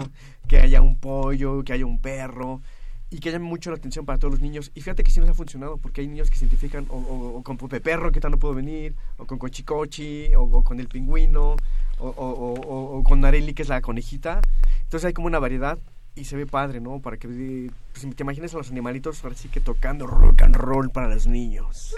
que 0.49 0.59
haya 0.59 0.81
un 0.83 0.99
pollo, 0.99 1.65
que 1.65 1.73
haya 1.73 1.87
un 1.87 2.01
perro 2.01 2.61
y 3.09 3.21
que 3.21 3.31
llame 3.31 3.47
mucho 3.47 3.71
la 3.71 3.77
atención 3.77 4.05
para 4.05 4.19
todos 4.19 4.35
los 4.35 4.41
niños. 4.43 4.71
Y 4.75 4.81
fíjate 4.81 5.03
que 5.05 5.11
sí 5.11 5.21
nos 5.21 5.31
ha 5.31 5.35
funcionado 5.35 5.79
porque 5.79 6.01
hay 6.01 6.09
niños 6.09 6.29
que 6.29 6.37
se 6.37 6.45
identifican 6.45 6.87
o, 6.91 7.43
con 7.45 7.57
Pepe 7.57 7.81
Perro, 7.81 8.13
que 8.13 8.21
tal 8.21 8.33
no 8.33 8.39
puedo 8.39 8.55
venir, 8.55 8.95
o 9.17 9.27
con 9.27 9.39
Cochicochi, 9.39 10.35
o, 10.35 10.43
o 10.43 10.65
con 10.65 10.81
el 10.81 10.89
pingüino, 10.89 11.57
o 11.99 13.03
con 13.07 13.25
Areli, 13.25 13.55
que 13.55 13.63
es 13.63 13.69
la 13.69 13.81
conejita. 13.81 14.41
Entonces 14.83 15.07
hay 15.07 15.13
como 15.13 15.29
una 15.29 15.39
variedad 15.39 15.79
y 16.17 16.25
se 16.25 16.35
ve 16.35 16.47
padre, 16.47 16.81
¿no? 16.81 17.01
Para 17.01 17.19
que 17.19 17.29
pues, 17.29 18.17
te 18.17 18.23
imagines 18.23 18.55
a 18.55 18.57
los 18.57 18.71
animalitos 18.71 19.23
ahora 19.23 19.37
sí 19.37 19.49
que 19.49 19.61
tocando 19.61 20.07
rock 20.07 20.43
and 20.43 20.57
roll 20.57 20.91
para 20.91 21.09
los 21.09 21.27
niños. 21.27 21.95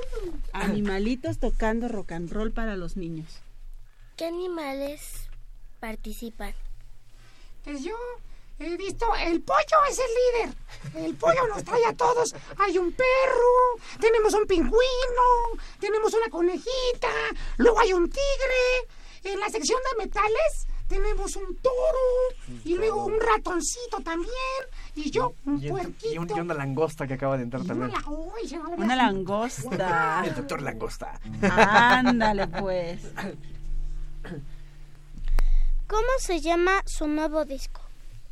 Animalitos 0.52 1.38
tocando 1.38 1.88
rock 1.88 2.12
and 2.12 2.30
roll 2.30 2.52
para 2.52 2.76
los 2.76 2.96
niños. 2.96 3.40
¿Qué 4.16 4.26
animales 4.26 5.28
participan? 5.78 6.52
Pues 7.62 7.84
yo 7.84 7.94
he 8.58 8.76
visto, 8.76 9.06
el 9.24 9.40
pollo 9.40 9.84
es 9.88 10.00
el 10.00 10.44
líder. 10.44 11.06
El 11.06 11.14
pollo 11.14 11.46
nos 11.46 11.62
trae 11.62 11.86
a 11.86 11.94
todos. 11.94 12.34
Hay 12.58 12.76
un 12.76 12.92
perro, 12.92 13.98
tenemos 14.00 14.34
un 14.34 14.46
pingüino, 14.46 15.28
tenemos 15.78 16.12
una 16.12 16.28
conejita, 16.28 17.08
luego 17.56 17.78
hay 17.78 17.92
un 17.92 18.10
tigre. 18.10 18.88
En 19.24 19.38
la 19.38 19.48
sección 19.48 19.78
de 19.90 20.04
metales 20.04 20.66
tenemos 20.88 21.36
un 21.36 21.56
toro 21.56 22.58
y 22.64 22.74
luego 22.76 23.04
un 23.06 23.14
ratoncito 23.20 24.00
también. 24.02 24.32
Y 24.94 25.10
yo, 25.10 25.34
un 25.44 25.62
Y, 25.62 25.68
puerquito. 25.70 26.12
y 26.14 26.18
un- 26.18 26.28
y 26.36 26.40
una 26.40 26.54
langosta 26.54 27.06
que 27.06 27.14
acaba 27.14 27.36
de 27.36 27.44
entrar 27.44 27.64
también. 27.64 27.90
Una, 27.90 28.08
uy, 28.08 28.48
langosta. 28.96 30.22
El 30.26 30.34
doctor 30.34 30.62
Langosta. 30.62 31.20
Ándale, 31.42 32.46
pues. 32.48 33.00
¿Cómo 35.86 36.02
se 36.18 36.40
llama 36.40 36.82
su 36.84 37.06
nuevo 37.06 37.44
disco? 37.44 37.80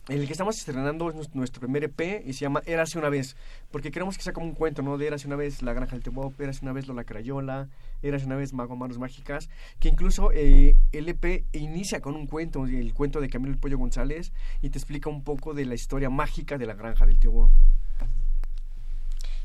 El 0.09 0.25
que 0.27 0.33
estamos 0.33 0.57
estrenando 0.57 1.09
es 1.11 1.17
nues- 1.17 1.31
nuestro 1.35 1.61
primer 1.61 1.83
EP 1.85 2.23
y 2.25 2.33
se 2.33 2.41
llama 2.41 2.63
Érase 2.65 2.97
una 2.99 3.09
vez, 3.09 3.35
porque 3.73 3.91
queremos 3.91 4.17
que 4.17 4.23
sea 4.23 4.33
como 4.33 4.47
un 4.47 4.55
cuento, 4.55 4.83
¿no? 4.83 4.99
De 4.99 5.07
Érase 5.07 5.27
una 5.27 5.35
vez 5.37 5.63
La 5.63 5.73
Granja 5.73 5.93
del 5.97 6.03
Tebop, 6.05 6.39
Érase 6.41 6.61
una 6.63 6.73
vez 6.73 6.87
Lola 6.87 7.03
Crayola, 7.05 7.69
Érase 8.07 8.27
una 8.27 8.37
vez 8.37 8.53
Mago 8.53 8.77
Manos 8.77 8.99
Mágicas, 8.99 9.49
que 9.81 9.89
incluso 9.89 10.31
eh, 10.33 10.77
el 10.93 11.09
EP 11.09 11.45
inicia 11.53 12.01
con 12.01 12.15
un 12.15 12.27
cuento, 12.27 12.65
el 12.67 12.95
cuento 12.95 13.21
de 13.21 13.29
Camilo 13.29 13.53
el 13.53 13.59
Pollo 13.59 13.79
González, 13.79 14.33
y 14.63 14.71
te 14.71 14.79
explica 14.79 15.11
un 15.11 15.25
poco 15.25 15.55
de 15.55 15.65
la 15.65 15.75
historia 15.75 16.11
mágica 16.11 16.59
de 16.59 16.67
la 16.67 16.75
Granja 16.75 17.07
del 17.07 17.19
Tío 17.19 17.33
Bob. 17.33 17.51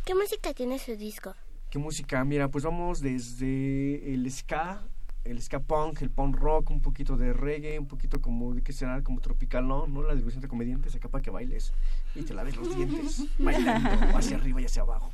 ¿Qué 0.05 0.15
música 0.15 0.53
tiene 0.53 0.79
su 0.79 0.95
disco? 0.95 1.35
¿Qué 1.69 1.79
música? 1.79 2.23
Mira, 2.23 2.49
pues 2.49 2.63
vamos 2.63 3.01
desde 3.01 4.13
el 4.13 4.29
ska 4.31 4.83
el 5.23 5.41
ska 5.41 5.59
punk, 5.59 6.01
el 6.01 6.09
punk 6.09 6.35
rock, 6.37 6.71
un 6.71 6.81
poquito 6.81 7.15
de 7.15 7.33
reggae, 7.33 7.77
un 7.79 7.87
poquito 7.87 8.21
como, 8.21 8.53
¿de 8.53 8.61
qué 8.61 8.73
será? 8.73 9.03
Como 9.03 9.21
tropical, 9.21 9.67
¿no? 9.67 9.87
¿No? 9.87 10.01
La 10.01 10.15
diversión 10.15 10.41
de 10.41 10.47
comediantes 10.47 10.95
acá 10.95 11.09
para 11.09 11.21
que 11.21 11.29
bailes 11.29 11.73
y 12.15 12.23
te 12.23 12.33
laves 12.33 12.55
los 12.55 12.75
dientes 12.75 13.25
bailando 13.39 14.17
hacia 14.17 14.37
arriba 14.37 14.61
y 14.61 14.65
hacia 14.65 14.81
abajo. 14.81 15.11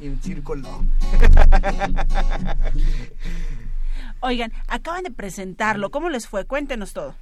En 0.00 0.20
círculo. 0.22 0.84
Oigan, 4.20 4.52
acaban 4.68 5.02
de 5.04 5.10
presentarlo. 5.10 5.90
¿Cómo 5.90 6.08
les 6.08 6.26
fue? 6.28 6.44
Cuéntenos 6.44 6.92
todo. 6.92 7.14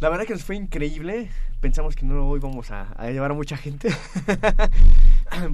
La 0.00 0.08
verdad 0.08 0.26
que 0.26 0.32
nos 0.32 0.44
fue 0.44 0.56
increíble. 0.56 1.30
Pensamos 1.60 1.96
que 1.96 2.06
no 2.06 2.36
íbamos 2.36 2.70
a, 2.70 2.92
a 2.96 3.10
llevar 3.10 3.32
a 3.32 3.34
mucha 3.34 3.56
gente. 3.56 3.90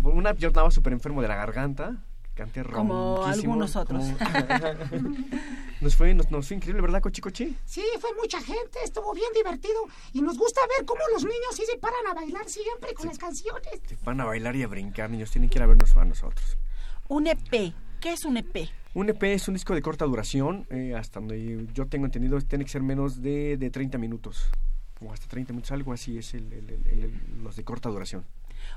Por 0.02 0.14
una, 0.14 0.34
yo 0.34 0.48
estaba 0.48 0.70
súper 0.70 0.92
enfermo 0.92 1.22
de 1.22 1.28
la 1.28 1.36
garganta. 1.36 1.96
Canté 2.34 2.64
Como 2.64 3.24
algunos 3.24 3.76
otros. 3.76 4.04
como- 4.04 5.14
nos, 5.80 5.94
fue, 5.94 6.14
nos, 6.14 6.30
nos 6.32 6.48
fue 6.48 6.56
increíble, 6.56 6.82
¿verdad, 6.82 7.00
Cochi 7.00 7.20
Cochi? 7.20 7.56
Sí, 7.64 7.82
fue 8.00 8.10
mucha 8.20 8.40
gente, 8.40 8.78
estuvo 8.84 9.12
bien 9.14 9.28
divertido. 9.34 9.80
Y 10.12 10.20
nos 10.20 10.36
gusta 10.36 10.60
ver 10.76 10.84
cómo 10.84 11.00
los 11.12 11.22
niños 11.22 11.54
sí 11.54 11.62
se 11.70 11.78
paran 11.78 12.06
a 12.10 12.14
bailar 12.14 12.48
siempre 12.48 12.92
con 12.94 13.06
las 13.06 13.18
canciones. 13.18 13.80
Van 14.04 14.20
a 14.20 14.24
bailar 14.24 14.56
y 14.56 14.64
a 14.64 14.66
brincar, 14.66 15.10
niños. 15.10 15.30
Tienen 15.30 15.48
que 15.48 15.58
ir 15.58 15.62
a 15.62 15.66
vernos 15.66 15.96
a 15.96 16.04
nosotros. 16.04 16.56
Un 17.08 17.26
EP. 17.28 17.72
¿Qué 18.00 18.12
es 18.12 18.24
un 18.24 18.36
EP? 18.36 18.68
Un 18.94 19.08
EP 19.10 19.22
es 19.24 19.46
un 19.48 19.54
disco 19.54 19.74
de 19.74 19.82
corta 19.82 20.04
duración. 20.04 20.66
eh, 20.70 20.94
hasta 20.96 21.20
donde 21.20 21.66
yo 21.72 21.86
tengo 21.86 22.04
entendido, 22.06 22.40
tiene 22.40 22.64
que 22.64 22.70
ser 22.70 22.82
menos 22.82 23.22
de, 23.22 23.56
de 23.56 23.70
30 23.70 23.96
minutos. 23.98 24.46
O 25.00 25.12
hasta 25.12 25.26
30 25.28 25.52
minutos, 25.52 25.70
algo 25.72 25.92
así 25.92 26.18
es 26.18 26.34
el, 26.34 26.52
el- 26.52 26.70
el- 26.70 26.86
el- 27.04 27.42
los 27.44 27.54
de 27.56 27.64
corta 27.64 27.88
duración. 27.90 28.24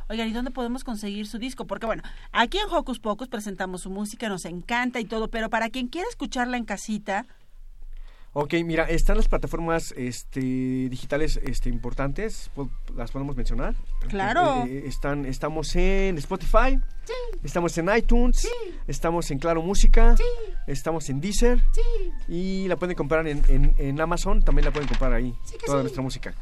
Oigan, 0.09 0.27
¿y 0.27 0.33
dónde 0.33 0.51
podemos 0.51 0.83
conseguir 0.83 1.27
su 1.27 1.37
disco? 1.39 1.65
Porque 1.65 1.85
bueno, 1.85 2.03
aquí 2.31 2.57
en 2.57 2.69
Hocus 2.69 2.99
Pocus 2.99 3.27
presentamos 3.27 3.81
su 3.81 3.89
música, 3.89 4.29
nos 4.29 4.45
encanta 4.45 4.99
y 4.99 5.05
todo, 5.05 5.29
pero 5.29 5.49
para 5.49 5.69
quien 5.69 5.87
quiera 5.87 6.07
escucharla 6.09 6.57
en 6.57 6.65
casita, 6.65 7.25
Ok, 8.33 8.53
mira, 8.63 8.83
están 8.83 9.17
las 9.17 9.27
plataformas 9.27 9.95
este, 9.97 10.39
digitales 10.39 11.39
este, 11.43 11.69
importantes, 11.69 12.51
po- 12.53 12.69
las 12.95 13.09
podemos 13.09 13.35
mencionar. 13.35 13.73
Claro. 14.09 14.63
Eh, 14.67 14.77
eh, 14.77 14.83
están, 14.85 15.25
estamos 15.25 15.75
en 15.75 16.19
Spotify, 16.19 16.77
estamos 17.43 17.75
en 17.79 17.89
iTunes, 17.97 18.47
estamos 18.85 19.31
en 19.31 19.39
Claro 19.39 19.63
Música, 19.63 20.13
estamos 20.67 21.09
en 21.09 21.19
Deezer 21.19 21.63
y 22.27 22.67
la 22.67 22.75
pueden 22.75 22.95
comprar 22.95 23.27
en, 23.27 23.41
en- 23.47 23.73
en 23.79 23.99
Amazon, 23.99 24.43
también 24.43 24.65
la 24.65 24.71
pueden 24.71 24.87
comprar 24.89 25.13
ahí, 25.13 25.33
que 25.59 25.65
toda 25.65 25.79
sí. 25.79 25.83
nuestra 25.83 26.03
música. 26.03 26.35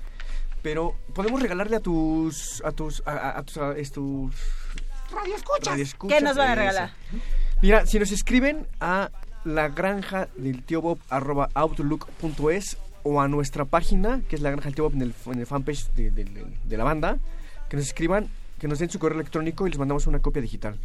Pero 0.65 0.95
podemos 1.13 1.39
regalarle 1.43 1.75
a 1.75 1.79
tus 1.79 2.59
a 2.65 2.71
tus 2.71 3.03
a, 3.05 3.11
a- 3.11 3.37
a 3.37 3.43
tus, 3.43 3.57
a 3.59 3.77
estos 3.77 4.31
Radio 5.11 5.35
escuchas. 5.35 5.67
radioescuchas, 5.67 6.17
¿qué 6.17 6.23
nos 6.23 6.35
van 6.35 6.49
a 6.49 6.55
regalar? 6.55 6.91
Mira, 7.61 7.85
si 7.85 7.99
nos 7.99 8.11
escriben 8.11 8.65
a 8.79 9.11
la 9.43 9.69
granja 9.69 10.27
del 10.35 10.63
tío 10.63 10.81
Bob 10.81 10.97
arroba 11.11 11.49
outlook.es 11.53 12.77
o 13.03 13.21
a 13.21 13.27
nuestra 13.27 13.65
página, 13.65 14.21
que 14.27 14.37
es 14.37 14.41
la 14.41 14.49
granja 14.49 14.65
del 14.65 14.73
tío 14.75 14.85
Bob 14.85 14.93
en 14.95 15.03
el, 15.03 15.13
en 15.27 15.39
el 15.39 15.45
fanpage 15.45 15.91
de, 15.93 16.09
de- 16.09 16.23
de- 16.25 16.57
de 16.63 16.77
la 16.77 16.83
banda, 16.83 17.19
que 17.69 17.77
nos 17.77 17.85
escriban, 17.85 18.27
que 18.59 18.67
nos 18.67 18.79
den 18.79 18.89
su 18.89 18.99
correo 18.99 19.19
electrónico 19.19 19.67
y 19.67 19.69
les 19.69 19.77
mandamos 19.79 20.07
una 20.07 20.19
copia 20.19 20.41
digital. 20.41 20.77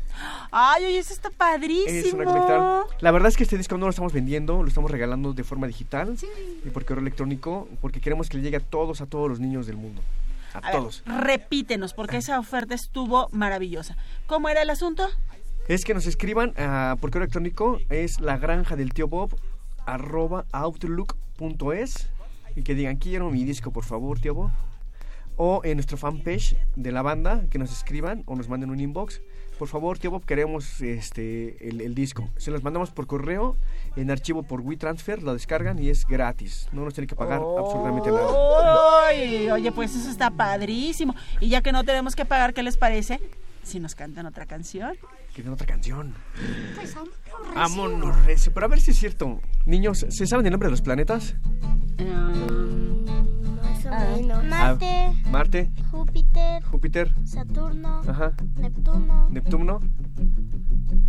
Ay, 0.50 0.84
oye, 0.86 0.98
eso 0.98 1.12
está 1.12 1.30
padrísimo. 1.30 1.88
Es 1.88 2.12
una 2.12 2.24
copia 2.24 2.40
digital. 2.40 2.84
La 3.00 3.10
verdad 3.12 3.28
es 3.28 3.36
que 3.36 3.44
este 3.44 3.56
disco 3.56 3.76
no 3.78 3.86
lo 3.86 3.90
estamos 3.90 4.12
vendiendo, 4.12 4.62
lo 4.62 4.68
estamos 4.68 4.90
regalando 4.90 5.32
de 5.32 5.44
forma 5.44 5.66
digital 5.66 6.16
y 6.64 6.68
por 6.70 6.84
correo 6.84 7.02
electrónico, 7.02 7.68
porque 7.80 8.00
queremos 8.00 8.28
que 8.28 8.38
le 8.38 8.42
llegue 8.42 8.56
a 8.56 8.60
todos, 8.60 9.00
a 9.00 9.06
todos 9.06 9.28
los 9.28 9.40
niños 9.40 9.66
del 9.66 9.76
mundo. 9.76 10.02
A, 10.52 10.58
A 10.58 10.60
ver, 10.62 10.72
todos. 10.80 11.02
repítenos, 11.06 11.94
porque 11.94 12.16
esa 12.16 12.38
oferta 12.40 12.74
estuvo 12.74 13.28
maravillosa. 13.30 13.96
¿Cómo 14.26 14.48
era 14.48 14.62
el 14.62 14.70
asunto? 14.70 15.06
Es 15.68 15.84
que 15.84 15.94
nos 15.94 16.06
escriban 16.06 16.52
ah, 16.58 16.96
por 17.00 17.10
correo 17.10 17.24
electrónico, 17.26 17.78
es 17.88 18.18
la 18.20 18.36
granja 18.36 18.74
del 18.74 18.92
tío 18.92 19.06
Bob, 19.06 19.36
arroba 19.86 20.44
outlook.es 20.50 22.08
y 22.56 22.62
que 22.62 22.74
digan, 22.74 22.96
quiero 22.96 23.30
mi 23.30 23.44
disco, 23.44 23.70
por 23.70 23.84
favor, 23.84 24.18
tío 24.18 24.34
Bob. 24.34 24.50
O 25.36 25.62
en 25.64 25.76
nuestro 25.76 25.96
fanpage 25.96 26.56
de 26.76 26.92
la 26.92 27.02
banda, 27.02 27.44
que 27.50 27.58
nos 27.58 27.72
escriban 27.72 28.22
o 28.26 28.36
nos 28.36 28.48
manden 28.48 28.70
un 28.70 28.80
inbox. 28.80 29.22
Por 29.58 29.68
favor, 29.68 29.98
tío 29.98 30.10
Bob, 30.10 30.24
queremos 30.24 30.80
este, 30.80 31.68
el, 31.68 31.80
el 31.82 31.94
disco. 31.94 32.28
Se 32.36 32.50
los 32.50 32.62
mandamos 32.62 32.90
por 32.90 33.06
correo, 33.06 33.56
en 33.96 34.10
archivo 34.10 34.42
por 34.42 34.60
WeTransfer, 34.62 35.22
lo 35.22 35.34
descargan 35.34 35.78
y 35.78 35.90
es 35.90 36.06
gratis. 36.06 36.68
No 36.72 36.84
nos 36.84 36.94
tienen 36.94 37.08
que 37.08 37.16
pagar 37.16 37.42
absolutamente 37.58 38.10
nada. 38.10 39.06
Ay, 39.06 39.50
oye, 39.50 39.70
pues 39.72 39.94
eso 39.94 40.10
está 40.10 40.30
padrísimo. 40.30 41.14
Y 41.40 41.48
ya 41.48 41.60
que 41.60 41.72
no 41.72 41.84
tenemos 41.84 42.16
que 42.16 42.24
pagar, 42.24 42.54
¿qué 42.54 42.62
les 42.62 42.76
parece? 42.76 43.20
Si 43.62 43.80
nos 43.80 43.94
cantan 43.94 44.24
otra 44.26 44.46
canción. 44.46 44.96
Quieren 45.34 45.52
otra 45.52 45.66
canción. 45.66 46.14
Pues 46.74 46.96
vámonos. 47.54 48.24
Recio. 48.26 48.52
Pero 48.52 48.66
a 48.66 48.68
ver 48.68 48.80
si 48.80 48.90
es 48.90 48.98
cierto. 48.98 49.40
Niños, 49.64 50.04
¿se 50.08 50.26
saben 50.26 50.46
el 50.46 50.50
nombre 50.52 50.66
de 50.66 50.72
los 50.72 50.82
planetas? 50.82 51.34
Más 51.98 53.86
o 53.86 53.90
menos. 54.16 54.44
Marte, 54.44 55.12
Marte, 55.30 55.70
Júpiter, 55.90 56.62
Júpiter, 56.64 57.14
Saturno, 57.24 58.02
ajá, 58.06 58.34
Neptuno, 58.56 59.28
Neptuno, 59.30 59.80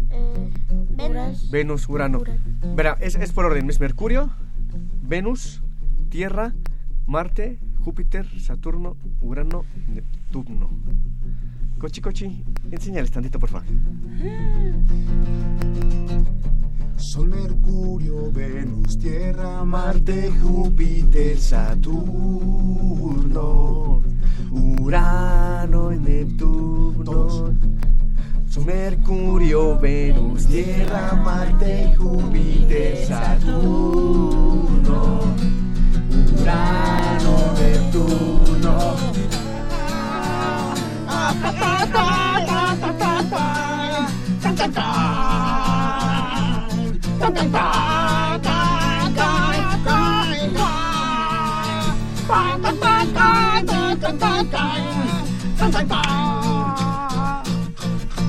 eh, 0.10 0.52
Venus. 0.90 1.52
Venus, 1.52 1.90
Urano. 1.90 2.22
Verá, 2.76 2.98
es, 3.00 3.16
es 3.16 3.34
por 3.34 3.46
orden. 3.46 3.70
Es 3.70 3.80
Mercurio, 3.80 4.32
Venus, 5.02 5.62
Tierra, 6.10 6.54
Marte, 7.06 7.60
Júpiter, 7.84 8.28
Saturno, 8.40 8.96
Urano, 9.22 9.66
Neptuno. 9.88 10.70
Cochi, 11.82 12.00
cochi, 12.00 12.44
enséñales 12.70 13.10
tantito, 13.10 13.40
por 13.40 13.50
favor. 13.50 13.66
Sol, 16.96 17.28
Mercurio, 17.28 18.32
Venus, 18.32 19.00
Tierra, 19.00 19.66
Marte, 19.66 20.32
Júpiter, 20.44 21.40
Saturno, 21.40 22.04
Urano 24.52 25.92
y 25.92 25.98
Neptuno. 25.98 27.56
Son 28.48 28.64
Mercurio, 28.64 29.80
Venus, 29.80 30.46
Tierra, 30.46 31.16
Marte, 31.16 31.96
Júpiter, 31.98 33.08
Saturno. 33.08 34.22
Urano, 36.40 37.54
Neptuno. 37.60 39.41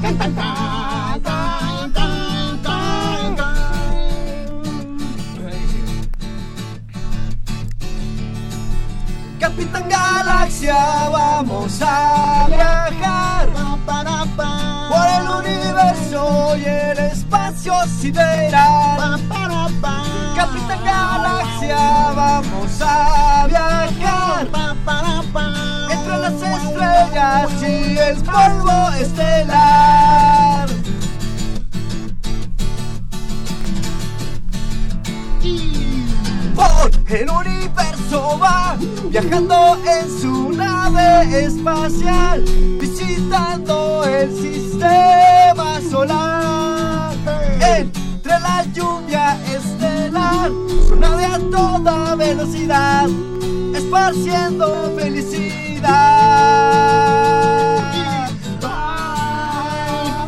Capitán 0.02 0.72
Vamos 10.61 11.80
a 11.82 12.46
viajar 12.46 13.48
por 14.88 15.07
el 15.09 15.28
universo 15.40 16.57
y 16.57 16.64
el 16.64 16.98
espacio 16.98 17.74
sideral. 18.00 19.20
Capitán 20.36 20.84
Galaxia, 20.84 22.12
vamos 22.14 22.80
a 22.80 23.46
viajar 23.48 24.46
entre 25.90 26.18
las 26.18 26.42
estrellas 26.42 27.62
y 27.62 27.98
el 27.98 28.16
polvo 28.22 28.92
estelar. 29.00 30.68
Por 36.55 36.90
el 37.09 37.30
universo 37.30 37.91
viajando 39.10 39.78
en 39.86 40.20
su 40.20 40.52
nave 40.52 41.44
espacial, 41.44 42.42
visitando 42.80 44.04
el 44.04 44.30
sistema 44.34 45.80
solar. 45.90 47.14
Entre 47.60 48.32
la 48.40 48.64
lluvia 48.74 49.36
estelar, 49.54 50.50
su 50.88 50.96
nave 50.96 51.24
a 51.24 51.38
toda 51.38 52.14
velocidad, 52.16 53.08
esparciendo 53.74 54.92
felicidad. 54.96 55.82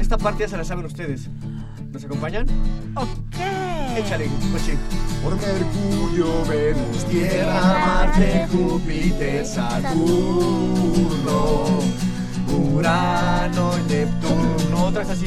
Esta 0.00 0.16
parte 0.16 0.44
ya 0.44 0.48
se 0.48 0.56
la 0.56 0.64
saben 0.64 0.86
ustedes. 0.86 1.28
¿Nos 1.92 2.02
acompañan? 2.02 2.46
Ok. 2.94 3.36
Échale, 3.96 4.30
coche. 4.52 4.78
Por 5.22 5.36
Mercurio, 5.36 6.44
Venus, 6.46 7.04
Tierra, 7.04 7.60
Marte, 7.86 8.46
Júpiter, 8.50 9.44
Saturno, 9.44 10.68
Urano, 12.72 13.72
Neptuno. 13.88 14.86
Otra 14.86 15.00
vez 15.00 15.10
así. 15.10 15.26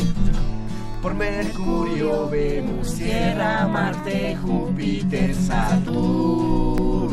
Por 1.02 1.16
Mercurio, 1.16 2.30
Venus, 2.30 2.93
Tierra, 2.93 3.68
Marte, 3.68 4.38
Júpiter, 4.39 5.34
Saturno, 5.34 7.10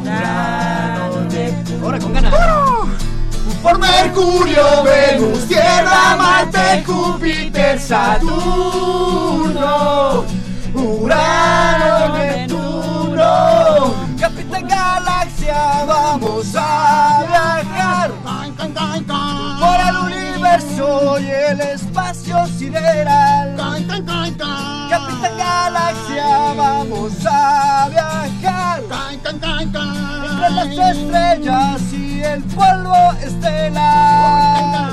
Urano 0.00 1.20
Neptuno. 1.30 1.84
Ahora 1.84 1.98
con 2.00 2.12
ganas. 2.12 2.34
Por 3.62 3.78
Mercurio, 3.78 4.82
Venus, 4.82 5.46
Tierra, 5.46 6.16
Marte, 6.16 6.82
Júpiter, 6.84 7.78
Saturno, 7.78 8.34
Urano, 10.74 12.18
Neptuno. 12.18 13.94
Capitán 14.18 14.66
Galaxia, 14.66 15.84
vamos 15.86 16.56
a 16.56 17.24
viajar 17.28 17.61
universo 20.52 21.18
y 21.20 21.30
el 21.30 21.60
espacio 21.60 22.46
sideral. 22.46 23.56
Capitán 23.56 25.38
Galaxia, 25.38 26.54
vamos 26.56 27.12
a 27.26 27.88
viajar 27.88 28.82
entre 29.24 30.50
las 30.50 30.96
estrellas 30.96 31.92
y 31.92 32.22
el 32.22 32.42
polvo 32.44 33.12
estelar. 33.24 34.92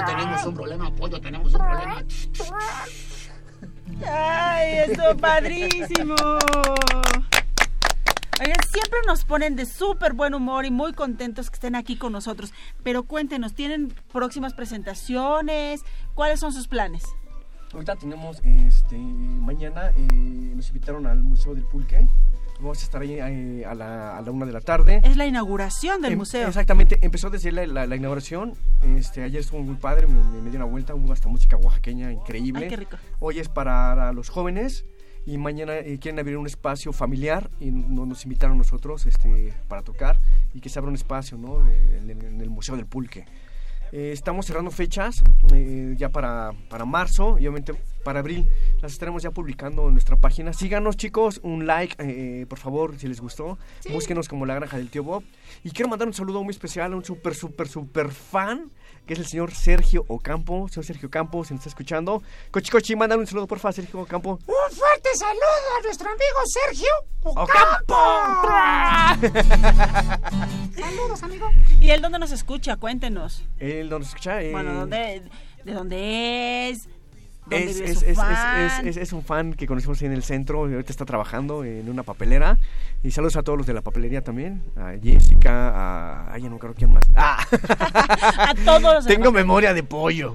Pollo, 0.00 0.16
tenemos 0.16 0.46
un 0.46 0.54
problema, 0.54 0.94
pollo, 0.94 1.20
tenemos 1.20 1.54
un 1.54 1.60
problema. 1.60 2.04
¡Ay, 4.06 4.78
esto 4.90 5.16
padrísimo! 5.18 6.14
Siempre 8.70 9.00
nos 9.06 9.24
ponen 9.24 9.56
de 9.56 9.66
súper 9.66 10.12
buen 10.14 10.32
humor 10.32 10.64
y 10.64 10.70
muy 10.70 10.92
contentos 10.92 11.50
que 11.50 11.56
estén 11.56 11.74
aquí 11.74 11.96
con 11.96 12.12
nosotros. 12.12 12.52
Pero 12.82 13.02
cuéntenos, 13.02 13.52
¿tienen 13.52 13.92
próximas 14.12 14.54
presentaciones? 14.54 15.82
¿Cuáles 16.14 16.40
son 16.40 16.52
sus 16.52 16.68
planes? 16.68 17.02
Ahorita 17.72 17.96
tenemos, 17.96 18.40
este, 18.44 18.96
mañana 18.96 19.90
eh, 19.96 20.52
nos 20.54 20.68
invitaron 20.68 21.06
al 21.06 21.22
Museo 21.22 21.54
del 21.54 21.64
Pulque. 21.64 22.08
Vamos 22.60 22.80
a 22.80 22.82
estar 22.84 23.00
ahí 23.02 23.12
eh, 23.14 23.64
a, 23.66 23.74
la, 23.74 24.18
a 24.18 24.20
la 24.22 24.30
una 24.30 24.44
de 24.46 24.52
la 24.52 24.60
tarde. 24.60 25.00
Es 25.02 25.16
la 25.16 25.26
inauguración 25.26 26.02
del 26.02 26.12
Em- 26.12 26.18
museo. 26.18 26.46
Exactamente, 26.48 26.98
empezó 27.02 27.30
desde 27.30 27.52
la, 27.52 27.66
la- 27.66 27.86
la 27.86 27.96
inauguración. 27.96 28.52
Este, 28.96 29.22
ayer 29.22 29.40
estuvo 29.40 29.62
muy 29.62 29.76
padre, 29.76 30.06
me, 30.06 30.22
me- 30.22 30.42
me 30.42 30.50
dio 30.50 30.58
una 30.58 30.66
vuelta, 30.66 30.94
hubo 30.94 31.12
hasta 31.12 31.28
música 31.28 31.56
oaxaqueña 31.56 32.12
increíble. 32.12 32.64
Ay, 32.64 32.68
qué 32.70 32.76
rico. 32.76 32.96
Hoy 33.18 33.38
es 33.38 33.48
para 33.48 34.12
los 34.12 34.28
jóvenes 34.28 34.84
y 35.26 35.38
mañana 35.38 35.76
eh, 35.76 35.98
quieren 36.00 36.18
abrir 36.18 36.36
un 36.36 36.46
espacio 36.46 36.92
familiar 36.92 37.50
y 37.60 37.70
no- 37.70 38.04
nos 38.06 38.24
invitaron 38.24 38.58
nosotros 38.58 39.06
este, 39.06 39.54
para 39.68 39.82
tocar 39.82 40.20
y 40.54 40.60
que 40.60 40.68
se 40.68 40.78
abra 40.78 40.88
un 40.90 40.94
espacio 40.96 41.38
¿no? 41.38 41.66
Eh, 41.68 42.00
en 42.08 42.40
el 42.40 42.50
Museo 42.50 42.76
del 42.76 42.86
Pulque. 42.86 43.24
Eh, 43.92 44.12
estamos 44.12 44.46
cerrando 44.46 44.70
fechas 44.70 45.22
eh, 45.52 45.94
ya 45.96 46.10
para, 46.10 46.52
para 46.68 46.84
marzo 46.84 47.38
y 47.38 47.46
obviamente 47.46 47.74
para 48.04 48.20
abril 48.20 48.48
las 48.80 48.92
estaremos 48.92 49.22
ya 49.22 49.30
publicando 49.30 49.88
en 49.88 49.92
nuestra 49.92 50.16
página. 50.16 50.52
Síganos 50.52 50.96
chicos, 50.96 51.40
un 51.42 51.66
like 51.66 51.96
eh, 51.98 52.46
por 52.46 52.58
favor 52.58 52.96
si 52.98 53.08
les 53.08 53.20
gustó. 53.20 53.58
Búsquenos 53.90 54.28
como 54.28 54.46
La 54.46 54.54
Granja 54.54 54.76
del 54.76 54.90
Tío 54.90 55.02
Bob. 55.02 55.24
Y 55.64 55.70
quiero 55.70 55.88
mandar 55.88 56.08
un 56.08 56.14
saludo 56.14 56.42
muy 56.44 56.52
especial 56.52 56.92
a 56.92 56.96
un 56.96 57.04
súper, 57.04 57.34
súper, 57.34 57.68
súper 57.68 58.10
fan 58.10 58.70
que 59.10 59.14
es 59.14 59.18
el 59.18 59.26
señor 59.26 59.52
Sergio 59.52 60.04
Ocampo. 60.06 60.68
Señor 60.68 60.84
Sergio 60.84 61.08
Ocampo, 61.08 61.42
si 61.44 61.52
nos 61.52 61.62
está 61.62 61.68
escuchando. 61.70 62.22
Cochi 62.52 62.70
Cochi, 62.70 62.94
mándale 62.94 63.20
un 63.20 63.26
saludo 63.26 63.48
por 63.48 63.58
favor 63.58 63.74
Sergio 63.74 63.98
Ocampo. 64.02 64.38
Un 64.46 64.76
fuerte 64.76 65.08
saludo 65.18 65.42
a 65.78 65.82
nuestro 65.82 66.08
amigo 66.08 66.38
Sergio 66.46 66.86
Ocampo. 67.24 67.96
Saludos, 70.80 71.22
amigo. 71.24 71.50
¿Y 71.80 71.90
él 71.90 72.00
dónde 72.00 72.20
nos 72.20 72.30
escucha? 72.30 72.76
Cuéntenos. 72.76 73.42
Él 73.58 73.90
no 73.90 73.98
nos 73.98 74.08
escucha. 74.10 74.40
eh, 74.42 74.52
Bueno, 74.52 74.74
¿dónde, 74.74 75.22
¿de 75.64 75.72
dónde 75.72 76.68
es? 76.70 76.88
¿Dónde 77.50 77.70
Es, 77.70 77.74
vive 77.78 77.90
es, 77.90 77.98
su 77.98 78.04
es, 78.04 78.10
es, 78.12 78.16
fan? 78.16 78.86
es- 78.88 78.96
es 78.96 79.12
un 79.12 79.22
fan 79.22 79.52
que 79.54 79.66
conocimos 79.66 80.00
ahí 80.00 80.06
en 80.06 80.12
el 80.12 80.22
centro 80.22 80.68
y 80.68 80.72
ahorita 80.72 80.90
está 80.92 81.04
trabajando 81.04 81.64
en 81.64 81.88
una 81.88 82.02
papelera. 82.02 82.58
Y 83.02 83.10
saludos 83.10 83.36
a 83.36 83.42
todos 83.42 83.58
los 83.58 83.66
de 83.66 83.74
la 83.74 83.82
papelería 83.82 84.22
también. 84.22 84.62
A 84.76 84.92
Jessica, 85.02 85.70
a... 85.70 86.32
Ay, 86.32 86.42
ya 86.42 86.48
no 86.50 86.56
acuerdo 86.56 86.76
quién 86.76 86.92
más. 86.92 87.02
Ah. 87.16 87.38
a 88.38 88.54
todos 88.64 88.82
los 88.82 89.06
Tengo 89.06 89.32
memoria 89.32 89.74
de 89.74 89.82
pollo. 89.82 90.34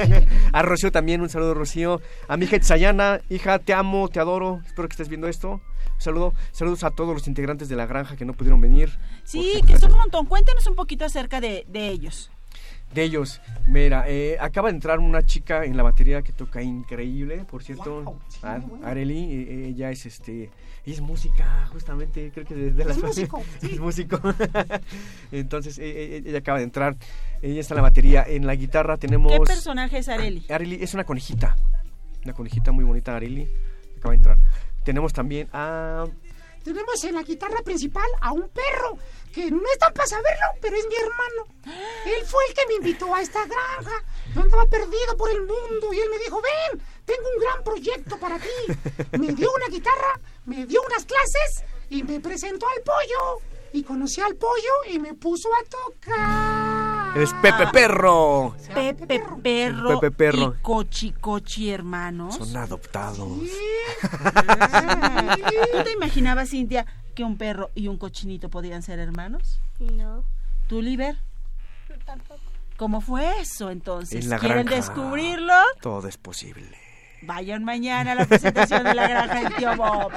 a 0.52 0.62
Rocío 0.62 0.90
también, 0.92 1.20
un 1.20 1.28
saludo 1.28 1.54
Rocío. 1.54 2.00
A 2.28 2.36
mi 2.36 2.44
hija 2.46 2.56
Itzayana, 2.56 3.20
hija, 3.28 3.58
te 3.58 3.72
amo, 3.74 4.08
te 4.08 4.20
adoro. 4.20 4.60
Espero 4.66 4.88
que 4.88 4.92
estés 4.94 5.08
viendo 5.08 5.28
esto. 5.28 5.52
Un 5.52 5.60
saludo, 6.04 6.34
saludos 6.50 6.82
a 6.84 6.90
todos 6.90 7.12
los 7.14 7.28
integrantes 7.28 7.68
de 7.68 7.76
la 7.76 7.86
granja 7.86 8.16
que 8.16 8.24
no 8.24 8.32
pudieron 8.32 8.60
venir. 8.60 8.98
Sí, 9.24 9.60
que 9.66 9.78
son 9.78 9.92
un 9.92 9.98
montón. 9.98 10.26
Cuéntenos 10.26 10.66
un 10.66 10.74
poquito 10.74 11.04
acerca 11.04 11.40
de, 11.40 11.64
de 11.68 11.88
ellos. 11.88 12.30
De 12.94 13.04
ellos, 13.04 13.40
mira, 13.68 14.04
eh, 14.08 14.36
acaba 14.40 14.68
de 14.68 14.74
entrar 14.74 14.98
una 14.98 15.24
chica 15.24 15.64
en 15.64 15.76
la 15.76 15.84
batería 15.84 16.22
que 16.22 16.32
toca 16.32 16.60
increíble, 16.60 17.44
por 17.48 17.62
cierto, 17.62 18.18
Ar- 18.42 18.64
Areli, 18.82 19.32
eh, 19.32 19.68
ella 19.68 19.92
es 19.92 20.06
este, 20.06 20.50
ella 20.84 20.94
es 20.96 21.00
música, 21.00 21.68
justamente, 21.72 22.32
creo 22.34 22.44
que 22.44 22.54
de, 22.56 22.72
de 22.72 22.84
las 22.84 22.96
Es 22.98 23.02
músico, 23.04 23.42
es 23.62 23.78
músico. 23.86 24.20
Entonces, 25.30 25.78
eh, 25.78 26.16
eh, 26.16 26.22
ella 26.26 26.38
acaba 26.38 26.58
de 26.58 26.64
entrar, 26.64 26.96
ella 27.42 27.60
está 27.60 27.74
en 27.74 27.76
la 27.76 27.82
batería, 27.82 28.24
en 28.26 28.44
la 28.44 28.56
guitarra 28.56 28.96
tenemos 28.96 29.30
¿Qué 29.32 29.38
personaje 29.38 29.98
es 29.98 30.08
Areli? 30.08 30.44
Areli 30.48 30.78
es 30.82 30.92
una 30.94 31.04
conejita, 31.04 31.54
una 32.24 32.32
conejita 32.32 32.72
muy 32.72 32.84
bonita, 32.84 33.14
Areli, 33.14 33.48
acaba 33.98 34.10
de 34.12 34.16
entrar. 34.16 34.38
Tenemos 34.84 35.12
también 35.12 35.48
a 35.52 36.06
Tenemos 36.64 37.04
en 37.04 37.14
la 37.14 37.22
guitarra 37.22 37.60
principal 37.64 38.08
a 38.20 38.32
un 38.32 38.48
perro 38.48 38.98
que 39.32 39.50
no 39.50 39.60
están 39.72 39.92
para 39.92 40.06
saberlo, 40.08 40.46
pero 40.60 40.76
es 40.76 40.86
mi 40.86 40.94
hermano. 40.96 41.46
Él 42.06 42.24
fue 42.26 42.42
el 42.48 42.54
que 42.54 42.66
me 42.66 42.74
invitó 42.74 43.14
a 43.14 43.22
esta 43.22 43.44
granja. 43.46 44.02
Yo 44.34 44.42
andaba 44.42 44.66
perdido 44.66 45.16
por 45.16 45.30
el 45.30 45.40
mundo 45.40 45.92
y 45.92 46.00
él 46.00 46.10
me 46.10 46.18
dijo, 46.18 46.40
ven, 46.42 46.82
tengo 47.04 47.22
un 47.34 47.40
gran 47.40 47.62
proyecto 47.64 48.18
para 48.18 48.38
ti. 48.38 48.48
Me 49.18 49.32
dio 49.32 49.50
una 49.52 49.66
guitarra, 49.68 50.20
me 50.46 50.66
dio 50.66 50.82
unas 50.82 51.04
clases 51.04 51.64
y 51.88 52.02
me 52.02 52.20
presentó 52.20 52.66
al 52.68 52.82
pollo. 52.82 53.40
Y 53.72 53.84
conocí 53.84 54.20
al 54.20 54.34
pollo 54.34 54.72
y 54.90 54.98
me 54.98 55.14
puso 55.14 55.48
a 55.54 55.62
tocar. 55.68 57.16
es 57.16 57.32
Pepe 57.34 57.68
Perro. 57.72 58.56
Pepe 58.74 59.20
Perro, 59.40 60.00
Pepe 60.00 60.10
Perro. 60.10 60.56
y 60.58 60.62
Cochi 60.62 61.12
Cochi 61.12 61.70
hermanos. 61.70 62.34
Son 62.34 62.56
adoptados. 62.56 63.28
¿Tú 65.72 65.84
te 65.84 65.92
imaginabas, 65.92 66.50
Cintia, 66.50 66.84
que 67.10 67.24
un 67.24 67.36
perro 67.36 67.70
y 67.74 67.88
un 67.88 67.96
cochinito 67.96 68.48
podían 68.48 68.82
ser 68.82 68.98
hermanos? 68.98 69.60
No. 69.78 70.24
¿Tú, 70.68 70.80
Liber? 70.82 71.16
¿Cómo 72.76 73.00
fue 73.00 73.40
eso 73.40 73.70
entonces? 73.70 74.24
En 74.24 74.30
la 74.30 74.38
¿Quieren 74.38 74.64
granja. 74.66 74.76
descubrirlo? 74.76 75.54
Todo 75.82 76.08
es 76.08 76.16
posible. 76.16 76.76
Vayan 77.22 77.64
mañana 77.64 78.12
a 78.12 78.14
la 78.14 78.24
presentación 78.24 78.84
de 78.84 78.94
la 78.94 79.06
granja 79.06 79.42
del 79.42 79.54
tío 79.54 79.76
Bob. 79.76 80.10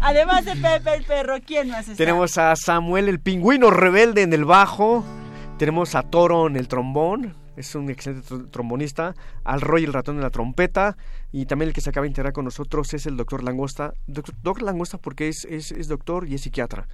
Además 0.00 0.46
de 0.46 0.56
Pepe 0.56 0.94
el 0.94 1.04
perro, 1.04 1.36
¿quién 1.46 1.68
más 1.68 1.80
está? 1.82 1.96
Tenemos 1.96 2.38
a 2.38 2.56
Samuel 2.56 3.10
el 3.10 3.20
pingüino 3.20 3.70
rebelde 3.70 4.22
en 4.22 4.32
el 4.32 4.46
bajo. 4.46 5.04
Tenemos 5.58 5.94
a 5.94 6.02
Toro 6.02 6.46
en 6.46 6.56
el 6.56 6.68
trombón. 6.68 7.34
Es 7.56 7.74
un 7.74 7.90
excelente 7.90 8.26
tr- 8.28 8.50
trombonista, 8.50 9.14
al 9.44 9.60
Roy 9.60 9.84
el 9.84 9.92
ratón 9.92 10.16
en 10.16 10.22
la 10.22 10.30
trompeta, 10.30 10.96
y 11.32 11.46
también 11.46 11.68
el 11.68 11.74
que 11.74 11.80
se 11.80 11.90
acaba 11.90 12.04
de 12.04 12.08
integrar 12.08 12.32
con 12.32 12.44
nosotros 12.44 12.92
es 12.94 13.06
el 13.06 13.16
doctor 13.16 13.42
Langosta. 13.42 13.92
Doctor, 14.06 14.34
doctor 14.42 14.62
Langosta 14.62 14.98
porque 14.98 15.28
es, 15.28 15.44
es, 15.46 15.72
es 15.72 15.88
doctor 15.88 16.28
y 16.28 16.34
es 16.34 16.42
psiquiatra. 16.42 16.88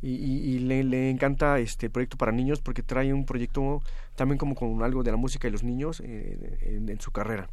Y, 0.00 0.10
y- 0.10 0.58
le, 0.60 0.84
le 0.84 1.10
encanta 1.10 1.58
este 1.58 1.90
proyecto 1.90 2.16
para 2.16 2.30
niños 2.30 2.60
porque 2.60 2.82
trae 2.82 3.12
un 3.12 3.24
proyecto 3.24 3.82
también 4.14 4.38
como 4.38 4.54
con 4.54 4.82
algo 4.82 5.02
de 5.02 5.10
la 5.10 5.16
música 5.16 5.48
y 5.48 5.50
los 5.50 5.64
niños 5.64 6.00
eh, 6.04 6.58
en 6.62 7.00
su 7.00 7.10
carrera. 7.10 7.48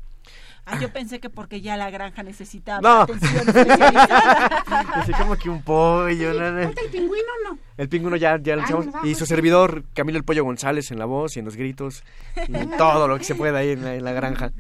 Ah, 0.67 0.79
yo 0.79 0.91
pensé 0.91 1.19
que 1.19 1.29
porque 1.29 1.61
ya 1.61 1.77
la 1.77 1.91
granja 1.91 2.23
necesitaba 2.23 2.81
No. 2.81 3.01
atención. 3.01 3.43
Así 4.95 5.11
como 5.13 5.35
que 5.35 5.49
un 5.49 5.61
pollo. 5.61 6.33
¿Falta 6.33 6.81
el 6.81 6.89
pingüino 6.89 7.27
no? 7.47 7.57
El 7.77 7.87
pingüino 7.89 8.15
ya, 8.15 8.39
ya 8.41 8.55
lo 8.55 8.63
Ah. 8.63 9.01
Y 9.03 9.13
su 9.15 9.25
servidor, 9.27 9.83
Camilo 9.93 10.17
el 10.17 10.23
Pollo 10.23 10.43
González, 10.43 10.89
en 10.89 10.97
la 10.97 11.05
voz 11.05 11.35
y 11.35 11.39
en 11.39 11.45
los 11.45 11.55
gritos. 11.55 12.03
Y 12.47 12.53
todo 12.77 13.07
lo 13.07 13.17
que 13.19 13.23
se 13.25 13.35
pueda 13.35 13.59
ahí 13.59 13.71
en 13.71 13.83
la, 13.83 13.93
en 13.95 14.03
la 14.03 14.11
granja. 14.13 14.51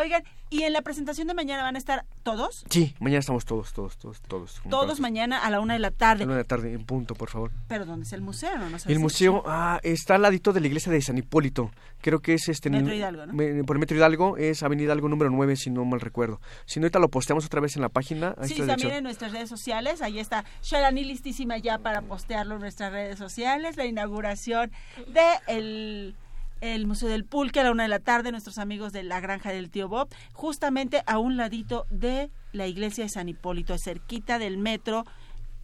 Oigan, 0.00 0.22
¿y 0.48 0.62
en 0.62 0.72
la 0.72 0.80
presentación 0.80 1.28
de 1.28 1.34
mañana 1.34 1.62
van 1.62 1.74
a 1.74 1.78
estar 1.78 2.06
todos? 2.22 2.64
Sí, 2.70 2.94
mañana 3.00 3.20
estamos 3.20 3.44
todos, 3.44 3.74
todos, 3.74 3.98
todos, 3.98 4.22
todos. 4.22 4.62
Todos 4.70 4.98
mañana 4.98 5.38
a 5.44 5.50
la 5.50 5.60
una 5.60 5.74
de 5.74 5.80
la 5.80 5.88
A 5.88 5.90
tarde. 5.90 6.20
la 6.20 6.24
una 6.24 6.34
de 6.36 6.40
la 6.40 6.46
tarde, 6.48 6.72
en 6.72 6.86
punto, 6.86 7.14
por 7.14 7.28
favor. 7.28 7.50
¿Pero 7.68 7.84
dónde 7.84 8.06
es 8.06 8.12
el 8.14 8.22
museo? 8.22 8.56
No, 8.56 8.78
El 8.86 8.98
museo 8.98 9.42
ah, 9.46 9.78
está 9.82 10.14
al 10.14 10.22
ladito 10.22 10.54
de 10.54 10.60
la 10.60 10.68
iglesia 10.68 10.90
de 10.90 11.02
San 11.02 11.18
Hipólito. 11.18 11.70
Creo 12.00 12.20
que 12.20 12.32
es 12.32 12.48
este. 12.48 12.70
Metro 12.70 12.94
Hidalgo, 12.94 13.26
¿no? 13.26 13.34
por 13.66 13.76
el 13.76 13.80
Metro 13.80 13.96
Hidalgo 13.96 14.38
es 14.38 14.62
Avenida 14.62 14.86
Hidalgo 14.86 15.10
número 15.10 15.30
9, 15.30 15.56
si 15.56 15.68
no 15.68 15.84
mal 15.84 16.00
recuerdo. 16.00 16.40
Si 16.64 16.80
no, 16.80 16.84
ahorita 16.84 16.98
lo 16.98 17.10
posteamos 17.10 17.44
otra 17.44 17.60
vez 17.60 17.76
en 17.76 17.82
la 17.82 17.90
página. 17.90 18.34
Ahí 18.38 18.48
Sí, 18.48 18.54
está 18.54 18.68
también 18.68 18.94
en 18.94 19.04
nuestras 19.04 19.32
redes 19.32 19.50
sociales. 19.50 20.00
Ahí 20.00 20.18
está 20.18 20.46
Sharani 20.62 21.04
listísima 21.04 21.58
ya 21.58 21.76
para 21.76 22.00
postearlo 22.00 22.54
en 22.54 22.62
nuestras 22.62 22.90
redes 22.90 23.18
sociales. 23.18 23.76
La 23.76 23.84
inauguración 23.84 24.72
de 25.08 26.14
el, 26.60 26.86
Museo 26.86 27.08
del 27.08 27.24
Pulque 27.24 27.60
a 27.60 27.64
la 27.64 27.72
una 27.72 27.84
de 27.84 27.88
la 27.88 28.00
tarde. 28.00 28.30
Nuestros 28.30 28.58
amigos 28.58 28.92
de 28.92 29.02
la 29.02 29.20
Granja 29.20 29.50
del 29.52 29.70
Tío 29.70 29.88
Bob. 29.88 30.08
Justamente 30.32 31.02
a 31.06 31.18
un 31.18 31.36
ladito 31.36 31.86
de 31.90 32.30
la 32.52 32.66
iglesia 32.66 33.04
de 33.04 33.10
San 33.10 33.28
Hipólito, 33.28 33.78
cerquita 33.78 34.38
del 34.38 34.58
metro 34.58 35.04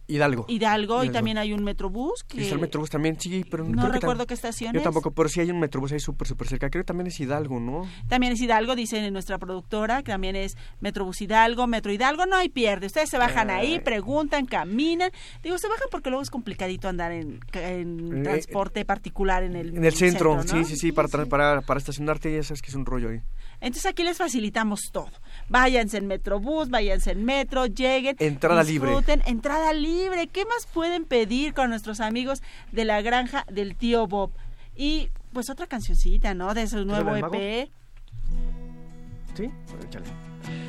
Hidalgo. 0.07 0.45
Hidalgo. 0.47 1.03
Y 1.03 1.09
también 1.09 1.37
hay 1.37 1.53
un 1.53 1.63
metrobús. 1.63 2.23
Que 2.23 2.41
está 2.41 2.55
el 2.55 2.61
Metrobús 2.61 2.89
también, 2.89 3.19
sí, 3.19 3.43
pero 3.49 3.65
No 3.65 3.87
que 3.87 3.93
recuerdo 3.99 4.25
qué 4.25 4.33
estación 4.33 4.73
Yo 4.73 4.81
tampoco, 4.81 5.11
pero 5.11 5.27
sí 5.29 5.41
hay 5.41 5.51
un 5.51 5.59
Metrobús 5.59 5.91
ahí 5.91 5.99
súper, 5.99 6.27
súper 6.27 6.47
cerca. 6.47 6.69
Creo 6.69 6.83
que 6.83 6.87
también 6.87 7.07
es 7.07 7.19
Hidalgo, 7.19 7.59
¿no? 7.59 7.87
También 8.07 8.33
es 8.33 8.41
Hidalgo, 8.41 8.75
dice 8.75 9.09
nuestra 9.11 9.37
productora, 9.37 10.03
que 10.03 10.11
también 10.11 10.35
es 10.35 10.55
Metrobús 10.79 11.21
Hidalgo, 11.21 11.67
Metro 11.67 11.91
Hidalgo, 11.91 12.25
no 12.25 12.35
hay 12.37 12.49
pierde. 12.49 12.87
Ustedes 12.87 13.09
se 13.09 13.17
bajan 13.17 13.49
ahí, 13.49 13.79
preguntan, 13.79 14.45
caminan. 14.45 15.11
Digo, 15.43 15.57
se 15.57 15.67
bajan 15.67 15.87
porque 15.91 16.09
luego 16.09 16.23
es 16.23 16.29
complicadito 16.29 16.87
andar 16.87 17.11
en, 17.11 17.39
en 17.53 18.19
Eh, 18.19 18.23
transporte 18.23 18.85
particular 18.85 19.43
en 19.43 19.55
el, 19.55 19.75
En 19.75 19.83
el 19.83 19.93
centro, 19.93 20.35
¿no? 20.35 20.43
sí, 20.43 20.63
sí, 20.63 20.77
sí, 20.77 20.91
para, 20.91 21.07
para, 21.09 21.61
para 21.61 21.77
estacionarte 21.79 22.33
ya 22.33 22.43
sabes 22.43 22.61
que 22.61 22.69
es 22.69 22.75
un 22.75 22.85
rollo 22.85 23.09
ahí. 23.09 23.19
Entonces 23.59 23.87
aquí 23.87 24.03
les 24.03 24.17
facilitamos 24.17 24.81
todo. 24.91 25.09
Váyanse 25.49 25.97
en 25.97 26.07
Metrobús, 26.07 26.69
váyanse 26.69 27.11
en 27.11 27.25
Metro, 27.25 27.65
lleguen. 27.65 28.15
Entrada 28.19 28.63
libre. 28.63 28.89
disfruten, 28.91 29.21
Entrada 29.25 29.73
libre. 29.73 29.96
¿Qué 30.31 30.45
más 30.45 30.67
pueden 30.71 31.05
pedir 31.05 31.53
con 31.53 31.69
nuestros 31.69 31.99
amigos 31.99 32.43
de 32.71 32.85
la 32.85 33.01
granja 33.01 33.45
del 33.51 33.75
tío 33.75 34.07
Bob? 34.07 34.31
Y 34.75 35.09
pues 35.33 35.49
otra 35.49 35.65
cancioncita, 35.65 36.33
¿no? 36.33 36.53
De 36.53 36.67
su 36.67 36.85
nuevo? 36.85 37.15
EP. 37.15 37.69
¿Sí? 39.35 39.49
Échale. 39.85 40.05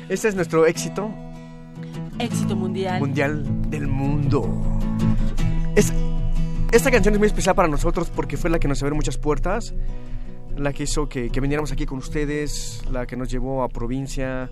Este 0.09 0.27
es 0.27 0.35
nuestro 0.35 0.65
éxito 0.65 1.11
Éxito 2.17 2.55
mundial. 2.55 2.99
mundial 2.99 3.69
del 3.69 3.87
mundo. 3.87 4.47
Es, 5.75 5.93
esta 6.71 6.91
canción 6.91 7.13
es 7.13 7.19
muy 7.19 7.27
especial 7.27 7.55
para 7.55 7.67
nosotros 7.67 8.09
porque 8.09 8.35
fue 8.35 8.49
la 8.49 8.59
que 8.59 8.67
nos 8.67 8.81
abrió 8.81 8.95
muchas 8.95 9.17
puertas, 9.17 9.73
la 10.57 10.73
que 10.73 10.83
hizo 10.83 11.07
que, 11.07 11.29
que 11.29 11.39
viniéramos 11.39 11.71
aquí 11.71 11.85
con 11.85 11.99
ustedes, 11.99 12.83
la 12.91 13.05
que 13.05 13.15
nos 13.15 13.29
llevó 13.29 13.63
a 13.63 13.69
provincia. 13.69 14.49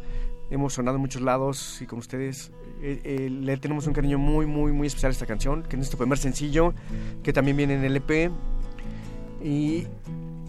Hemos 0.50 0.74
sonado 0.74 0.96
en 0.96 1.02
muchos 1.02 1.22
lados 1.22 1.82
y 1.82 1.86
con 1.86 2.00
ustedes 2.00 2.52
eh, 2.82 3.02
eh, 3.04 3.30
le 3.30 3.58
tenemos 3.58 3.86
un 3.88 3.94
cariño 3.94 4.18
muy, 4.18 4.46
muy, 4.46 4.72
muy 4.72 4.88
especial 4.88 5.10
a 5.10 5.14
esta 5.14 5.26
canción, 5.26 5.64
que 5.64 5.72
es 5.72 5.78
nuestro 5.78 5.98
primer 5.98 6.18
sencillo, 6.18 6.74
que 7.22 7.34
también 7.34 7.58
viene 7.58 7.74
en 7.76 7.84
el 7.84 7.98
EP. 7.98 8.32
Y 9.44 9.88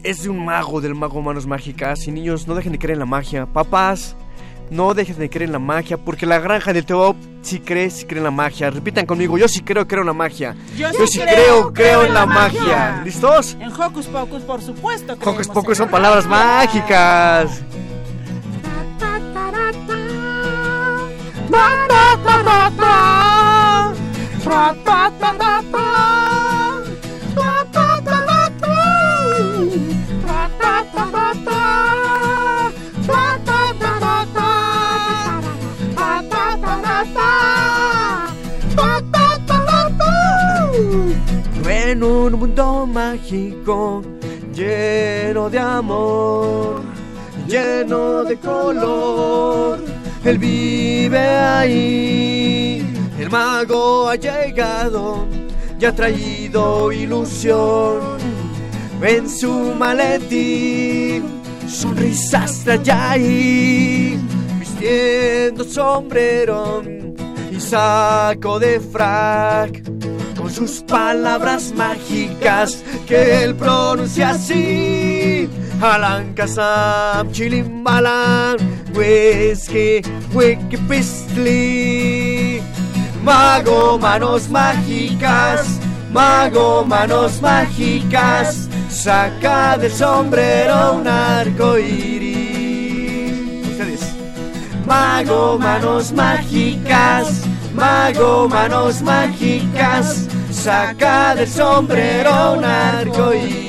es 0.04 0.22
de 0.22 0.28
un 0.28 0.44
mago, 0.44 0.80
del 0.80 0.94
mago 0.94 1.20
Manos 1.20 1.46
Mágicas. 1.46 2.06
Y 2.06 2.12
niños, 2.12 2.46
no 2.46 2.54
dejen 2.54 2.72
de 2.72 2.78
creer 2.78 2.94
en 2.94 3.00
la 3.00 3.06
magia. 3.06 3.46
Papás, 3.46 4.14
no 4.70 4.94
dejen 4.94 5.18
de 5.18 5.28
creer 5.28 5.48
en 5.48 5.52
la 5.52 5.58
magia, 5.58 5.96
porque 5.96 6.26
la 6.26 6.38
granja 6.38 6.72
del 6.72 6.84
Teo 6.86 7.16
sí 7.42 7.58
cree, 7.58 7.90
sí 7.90 8.06
cree 8.06 8.18
en 8.18 8.24
la 8.24 8.30
magia. 8.30 8.70
Repitan 8.70 9.04
conmigo, 9.04 9.36
yo 9.36 9.48
sí 9.48 9.62
creo, 9.62 9.88
creo 9.88 10.02
en 10.02 10.06
la 10.06 10.12
magia. 10.12 10.54
Yo 10.76 10.90
Yo 10.92 11.06
sí 11.08 11.18
creo, 11.18 11.72
creo, 11.72 11.72
creo 11.72 12.04
en 12.04 12.14
la 12.14 12.24
magia. 12.24 13.02
¿Listos? 13.04 13.56
En 13.60 13.72
Hocus 13.72 14.06
Pocus, 14.06 14.42
por 14.42 14.62
supuesto. 14.62 15.16
Pocos 15.16 15.48
en 15.48 15.74
son 15.74 15.86
la 15.86 15.90
palabras 15.90 16.26
magia. 16.26 16.80
mágicas. 16.80 17.62
En 41.88 42.04
un 42.04 42.38
mundo 42.38 42.86
mágico 42.86 44.02
lleno 44.54 45.48
de 45.48 45.58
amor, 45.58 46.82
lleno 47.46 48.24
de 48.24 48.36
color, 48.36 49.78
él 50.28 50.38
vive 50.38 51.18
ahí. 51.18 52.84
El 53.18 53.30
mago 53.30 54.08
ha 54.08 54.16
llegado 54.16 55.26
y 55.80 55.84
ha 55.84 55.94
traído 55.94 56.92
ilusión 56.92 58.18
en 59.02 59.28
su 59.28 59.74
maletín. 59.74 61.24
Sonrisas 61.66 62.64
trae 62.64 62.90
ahí, 62.90 64.18
vistiendo 64.58 65.64
sombrero 65.64 66.82
y 67.50 67.60
saco 67.60 68.58
de 68.58 68.80
frac 68.80 69.82
con 70.36 70.50
sus 70.50 70.82
palabras 70.82 71.72
mágicas 71.74 72.82
que 73.06 73.44
él 73.44 73.54
pronuncia 73.54 74.30
así. 74.30 75.37
Alan 75.80 76.34
Kazam, 76.34 77.30
Chilimbalan, 77.32 78.58
Whisky, 78.94 80.02
Wiki 80.34 80.76
Pistli. 80.88 82.60
Mago, 83.22 83.96
manos 83.98 84.48
mágicas, 84.48 85.78
mago, 86.10 86.84
manos 86.84 87.40
mágicas, 87.40 88.68
saca 88.88 89.78
del 89.78 89.92
sombrero 89.92 90.94
un 90.94 91.06
arco 91.06 91.78
iris. 91.78 93.28
Mago, 94.84 95.58
manos 95.58 96.10
mágicas, 96.12 97.42
mago, 97.74 98.48
manos 98.48 99.00
mágicas, 99.02 100.26
saca 100.50 101.36
del 101.36 101.46
sombrero 101.46 102.54
un 102.54 102.64
arco 102.64 103.32
iris. 103.32 103.67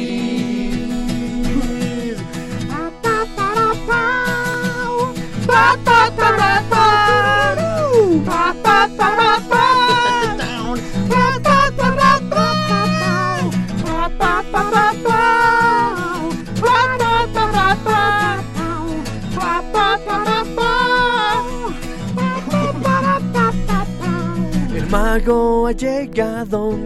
El 24.76 24.88
mago 24.90 25.68
ha 25.68 25.72
llegado 25.72 26.78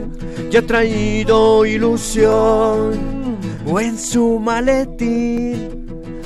y 0.52 0.58
ha 0.58 0.66
traído 0.66 1.66
ilusión. 1.66 3.14
O 3.66 3.80
en 3.80 3.98
su 3.98 4.40
maletín, 4.40 5.73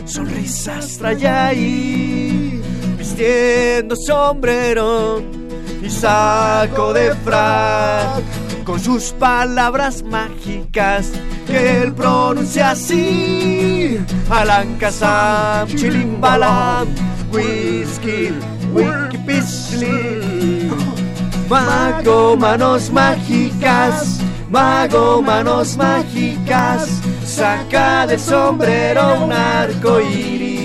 sonrisas 0.07 0.97
trae 0.97 1.27
ahí, 1.27 2.61
vistiendo 2.97 3.95
sombrero 3.95 5.21
y 5.81 5.89
saco 5.89 6.93
de 6.93 7.13
frac. 7.23 8.23
Con 8.63 8.79
sus 8.79 9.13
palabras 9.13 10.03
mágicas 10.03 11.11
que 11.45 11.83
él 11.83 11.93
pronuncia 11.93 12.71
así. 12.71 13.97
Alan 14.29 14.75
Kazam, 14.77 15.67
Chilimbalam, 15.69 16.87
Whisky, 17.31 18.33
Wiki. 18.73 19.07
Mago, 21.49 22.35
manos 22.35 22.91
mágicas, 22.91 24.19
mago, 24.49 25.21
manos 25.21 25.77
mágicas, 25.77 27.01
saca 27.25 28.07
del 28.07 28.19
sombrero 28.19 29.23
un 29.23 29.31
arco 29.31 29.99
iris. 30.01 30.63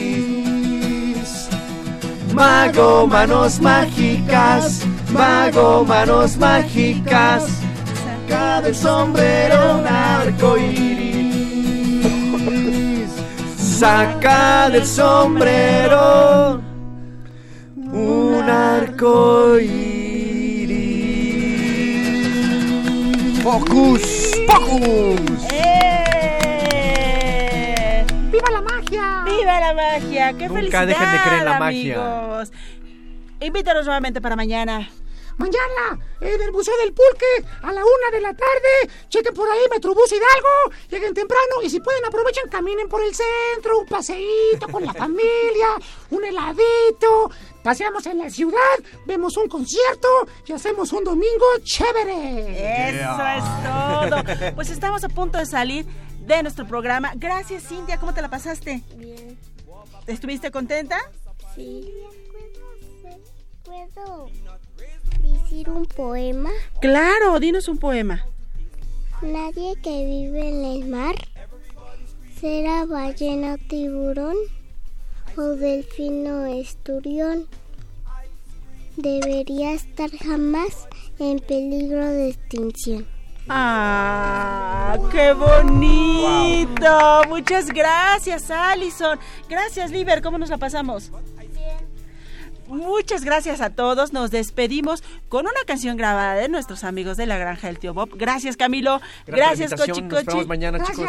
Mago, 2.35 3.07
manos 3.07 3.61
mágicas, 3.61 4.81
mago, 5.13 5.85
manos 5.85 6.37
mágicas, 6.37 7.45
saca 8.05 8.63
del 8.63 8.75
sombrero 8.75 9.79
un 9.79 9.87
arco 9.87 10.57
iris. 10.57 11.13
Saca 13.59 14.71
del 14.71 14.87
sombrero 14.87 16.61
un 17.93 18.49
arco 18.49 19.59
iris. 19.59 19.92
Focus, 23.43 24.31
focus. 24.47 25.47
¡Eh! 25.53 26.85
¡Viva 28.31 28.51
la 28.53 28.61
magia! 28.63 29.25
¡Viva 29.25 29.61
la 29.61 29.75
magia! 29.75 30.33
¡Qué 30.35 30.47
Nunca 30.49 30.61
felicidad, 30.61 30.87
dejen 30.87 31.11
de 31.13 31.19
creer 31.23 31.39
en 31.41 31.45
la 31.47 31.59
magia. 31.59 31.95
amigos! 31.97 32.53
Invítanos 33.41 33.85
nuevamente 33.85 34.21
para 34.21 34.37
mañana. 34.37 34.89
Mañana, 35.39 35.99
en 36.21 36.43
el 36.43 36.53
Museo 36.53 36.77
del 36.79 36.93
Pulque, 36.93 37.47
a 37.63 37.73
la 37.73 37.83
una 37.83 38.11
de 38.13 38.21
la 38.21 38.35
tarde. 38.35 38.91
Chequen 39.09 39.35
por 39.35 39.49
ahí 39.49 39.61
Metrobús 39.71 40.11
Hidalgo. 40.13 40.77
Lleguen 40.91 41.15
temprano 41.15 41.63
y 41.63 41.71
si 41.71 41.81
pueden 41.81 42.05
aprovechen, 42.05 42.49
caminen 42.51 42.89
por 42.89 43.03
el 43.03 43.15
centro, 43.15 43.79
un 43.79 43.87
paseíto 43.87 44.69
con 44.71 44.85
la 44.85 44.93
familia, 45.05 45.69
un 46.11 46.25
heladito. 46.25 47.31
Paseamos 47.63 48.05
en 48.07 48.19
la 48.19 48.29
ciudad, 48.31 48.79
vemos 49.07 49.37
un 49.37 49.49
concierto 49.49 50.09
y 50.47 50.53
hacemos 50.53 50.93
un 50.93 51.05
domingo 51.05 51.47
chévere. 51.63 52.91
Eso 52.91 53.23
es 53.37 53.45
todo. 53.65 54.55
Pues 54.55 54.71
estamos 54.71 55.05
a 55.05 55.09
punto 55.09 55.39
de 55.39 55.47
salir 55.47 55.87
de 56.21 56.43
nuestro 56.43 56.67
programa. 56.67 57.13
Gracias, 57.17 57.69
Cintia. 57.69 57.99
¿Cómo 57.99 58.15
te 58.15 58.23
la 58.23 58.31
pasaste? 58.31 58.83
Bien. 58.97 59.39
¿Estuviste 60.07 60.51
contenta? 60.51 60.99
Sí. 61.55 61.89
¿Puedo 63.65 64.27
decir 65.23 65.71
un 65.71 65.87
poema? 65.87 66.51
Claro, 66.81 67.39
dinos 67.41 67.69
un 67.69 67.79
poema. 67.79 68.27
Nadie 69.23 69.77
que 69.83 70.05
vive 70.05 70.49
en 70.49 70.65
el 70.65 70.89
mar 70.89 71.15
será 72.41 72.85
ballena 72.87 73.55
o 73.55 73.59
tiburón 73.69 74.37
o 75.37 75.43
delfino 75.43 76.47
esturión. 76.47 77.47
Debería 78.97 79.73
estar 79.73 80.11
jamás 80.11 80.89
en 81.19 81.39
peligro 81.39 82.05
de 82.05 82.31
extinción. 82.31 83.07
¡Ah! 83.49 84.97
¡Qué 85.11 85.33
bonito! 85.33 87.23
Muchas 87.29 87.67
gracias, 87.67 88.51
Alison. 88.51 89.19
Gracias, 89.49 89.91
Liber. 89.91 90.23
¿Cómo 90.23 90.39
nos 90.39 90.51
la 90.51 90.59
pasamos? 90.59 91.11
Muchas 92.73 93.25
gracias 93.25 93.61
a 93.61 93.71
todos. 93.71 94.13
Nos 94.13 94.31
despedimos 94.31 95.05
con 95.29 95.45
una 95.47 95.61
canción 95.67 95.97
grabada 95.97 96.35
de 96.35 96.49
nuestros 96.49 96.85
amigos 96.85 97.17
de 97.17 97.27
la 97.27 97.37
granja 97.37 97.67
del 97.67 97.79
tío 97.79 97.93
Bob. 97.93 98.11
Gracias, 98.15 98.57
Camilo. 98.57 99.01
Gracias, 99.27 99.71
Gran 99.71 99.79
Cochi 99.79 100.01
invitación. 100.01 100.25
Nos 100.25 100.35
Cochi. 100.35 100.49
mañana, 100.49 100.83
chicos. 100.83 101.07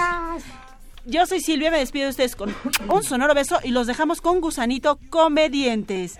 Yo 1.05 1.25
soy 1.25 1.41
Silvia, 1.41 1.71
me 1.71 1.79
despido 1.79 2.05
de 2.05 2.11
ustedes 2.11 2.35
con 2.35 2.53
un 2.89 3.03
sonoro 3.03 3.33
beso 3.33 3.59
y 3.63 3.69
los 3.69 3.87
dejamos 3.87 4.21
con 4.21 4.41
Gusanito 4.41 4.99
Comedientes. 5.09 6.19